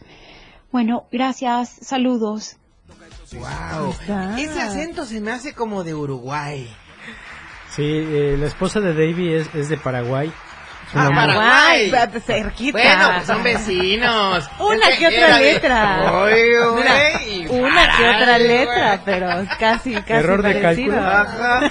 [0.71, 2.57] Bueno, gracias, saludos.
[3.33, 3.95] Wow.
[4.37, 6.73] Ese acento se me hace como de Uruguay.
[7.75, 10.27] sí, eh, la esposa de David es, es de Paraguay.
[10.27, 10.33] Es
[10.95, 11.91] Ah, Paraguay.
[12.23, 12.77] Cerquita.
[12.77, 14.47] Bueno, pues son vecinos.
[14.59, 16.11] Una Es que otra letra.
[16.21, 16.59] Oye,
[17.49, 19.27] una que otra letra, pero
[19.59, 20.93] casi, casi Error de parecido.
[20.95, 21.09] cálculo.
[21.09, 21.65] Ajá.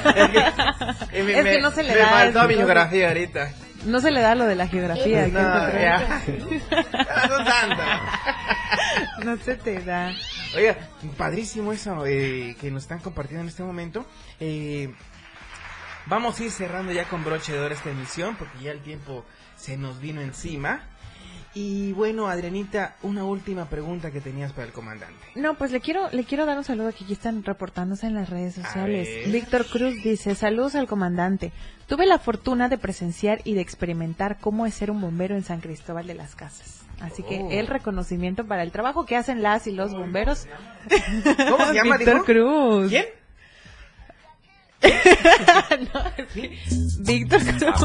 [1.03, 3.51] Es que, me- me- no se le me da faltó eso, mi geografía ahorita.
[3.85, 5.29] No se le da lo de la geografía.
[5.29, 6.11] Ya.
[9.25, 10.13] No se te da.
[10.55, 10.77] Oiga,
[11.17, 14.05] padrísimo eso eh, que nos están compartiendo en este momento.
[14.39, 14.93] Eh,
[16.07, 19.25] vamos a ir cerrando ya con broche de oro esta emisión porque ya el tiempo
[19.57, 20.83] se nos vino encima.
[21.55, 25.23] Y bueno, Adrianita, una última pregunta que tenías para el comandante.
[25.35, 28.31] No, pues le quiero, le quiero dar un saludo que aquí están reportándose en las
[28.31, 29.31] redes sociales.
[29.31, 31.53] Víctor Cruz dice, saludos al comandante.
[31.87, 35.61] Tuve la fortuna de presenciar y de experimentar cómo es ser un bombero en San
[35.61, 36.82] Cristóbal de las Casas.
[37.03, 37.51] Así que Oh.
[37.51, 40.47] el reconocimiento para el trabajo que hacen las y los bomberos.
[41.51, 42.25] ¿Cómo se llama, Víctor?
[42.25, 42.89] Cruz.
[42.91, 43.05] ¿Quién?
[45.95, 46.05] No.
[47.01, 47.71] Víctor Cruz.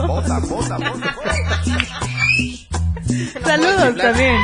[3.43, 4.37] Saludos también.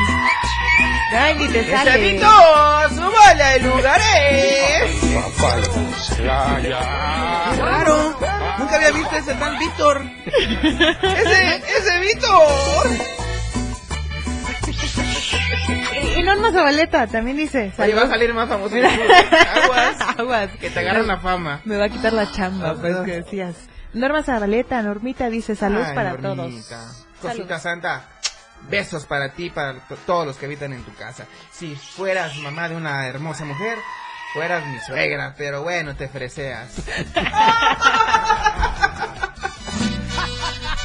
[1.12, 1.90] Ay, ni te sale.
[1.90, 2.26] ¡Ese Vito!
[2.90, 4.90] ¡Súbale a lugares!
[7.56, 8.16] ¡Claro!
[8.58, 10.02] Nunca había visto ese tal Víctor.
[11.02, 12.88] ¡Ese, ese Víctor!
[16.16, 17.72] Y Norma Zabaleta también dice.
[17.78, 18.74] Ahí va a salir más famoso.
[18.74, 18.90] Mira.
[18.90, 19.02] tú.
[19.64, 19.96] Aguas.
[20.18, 20.50] Aguas.
[20.60, 21.60] Que te agarren la fama.
[21.64, 23.54] Me va a quitar la chamba, Ah, pues que decías.
[23.92, 26.76] Norma Zabaleta, Normita dice saludos Ay, para Normita.
[26.76, 27.06] todos.
[27.20, 28.08] Cosita santa.
[28.68, 31.26] Besos para ti, para to- todos los que habitan en tu casa.
[31.52, 33.76] Si fueras mamá de una hermosa mujer,
[34.32, 36.72] fueras mi suegra, pero bueno, te freseas.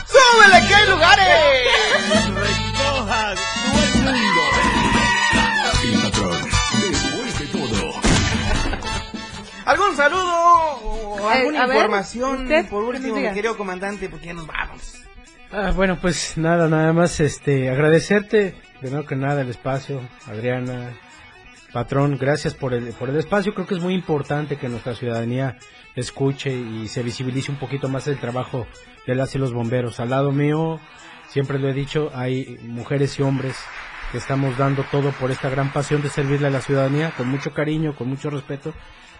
[0.07, 1.27] ¡Súbele que hay lugares!
[9.79, 10.33] ¿Algún saludo
[10.83, 14.09] o alguna información ¿usted por último, mi querido comandante?
[14.09, 15.01] Porque ya nos vamos.
[15.51, 20.91] Ah, bueno, pues nada, nada más este agradecerte primero que nada el espacio, Adriana,
[21.71, 23.53] patrón, gracias por el, por el espacio.
[23.53, 25.57] Creo que es muy importante que nuestra ciudadanía
[25.95, 28.67] escuche y se visibilice un poquito más el trabajo
[29.07, 30.01] de las y los bomberos.
[30.01, 30.79] Al lado mío,
[31.29, 33.55] siempre lo he dicho, hay mujeres y hombres
[34.11, 37.53] que estamos dando todo por esta gran pasión de servirle a la ciudadanía con mucho
[37.53, 38.73] cariño, con mucho respeto,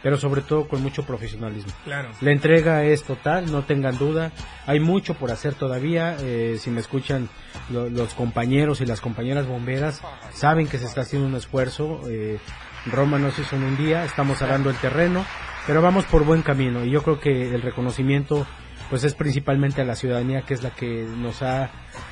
[0.04, 1.72] pero sobre todo con mucho profesionalismo.
[1.84, 2.10] Claro.
[2.22, 4.32] La entrega es total, no tengan duda.
[4.66, 6.16] Hay mucho por hacer todavía.
[6.20, 7.30] eh, si me escuchan
[7.70, 10.02] lo- los compañeros y las compañeras bomberas,
[10.34, 12.02] saben que se está haciendo un esfuerzo.
[12.10, 12.40] eh,
[12.86, 15.26] Roma no se hizo en un día, estamos arando el terreno,
[15.68, 16.86] pero vamos por buen camino.
[16.86, 18.48] Y yo creo que el reconocimiento
[18.90, 21.70] pues es principalmente a la ciudadanía que es la que nos ha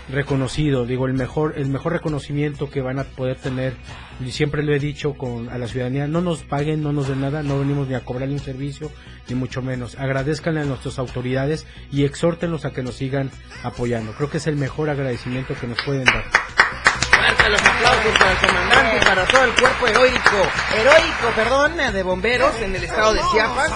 [0.09, 0.85] reconocido.
[0.85, 3.75] Digo el mejor el mejor reconocimiento que van a poder tener
[4.23, 7.21] y siempre lo he dicho con a la ciudadanía no nos paguen no nos den
[7.21, 8.91] nada no venimos ni a cobrarle un servicio
[9.27, 9.95] ni mucho menos.
[9.99, 13.31] Agradezcanle a nuestras autoridades y exhórtenlos a que nos sigan
[13.63, 14.13] apoyando.
[14.13, 16.23] Creo que es el mejor agradecimiento que nos pueden dar.
[17.49, 22.61] Los aplausos para el comandante y para todo el cuerpo heroico, heroico, perdón, de bomberos
[22.61, 23.71] en el estado de Chiapas.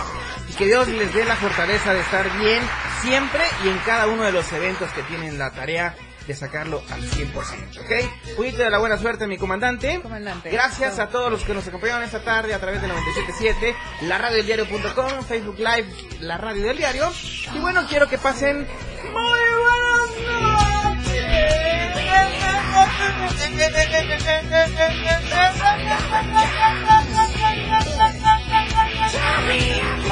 [0.49, 2.61] Y que Dios les dé la fortaleza de estar bien
[3.01, 5.95] siempre y en cada uno de los eventos que tienen la tarea
[6.27, 7.33] de sacarlo al 100%,
[7.79, 8.35] ¿ok?
[8.35, 10.01] Puñito de la buena suerte, mi comandante.
[10.45, 14.37] Gracias a todos los que nos acompañaron esta tarde a través de 977, la radio
[14.37, 15.87] del diario.com, Facebook Live,
[16.19, 17.11] la radio del diario.
[17.53, 18.67] Y bueno, quiero que pasen
[19.11, 19.41] muy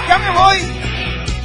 [0.07, 0.88] Ya me voy.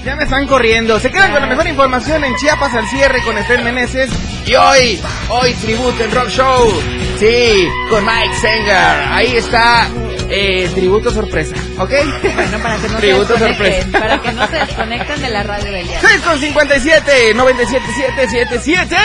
[0.05, 1.01] Ya me están corriendo.
[1.01, 4.11] Se quedan con la mejor información en Chiapas al cierre con Esther Meneses.
[4.47, 5.01] Y hoy,
[5.31, 6.71] hoy tributo en Rock Show.
[7.19, 9.09] Sí, con Mike Senger.
[9.13, 9.89] Ahí está.
[10.29, 11.91] Eh, tributo sorpresa, ¿ok?
[12.35, 14.01] Bueno, para que no se tributo desconecten, sorpresa.
[14.01, 16.09] para que no se desconecten de la radio del diario.
[16.09, 18.97] 6 con 57, 97777.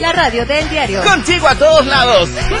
[0.00, 1.02] La radio del diario.
[1.02, 2.28] Contigo a todos lados.
[2.50, 2.60] Bye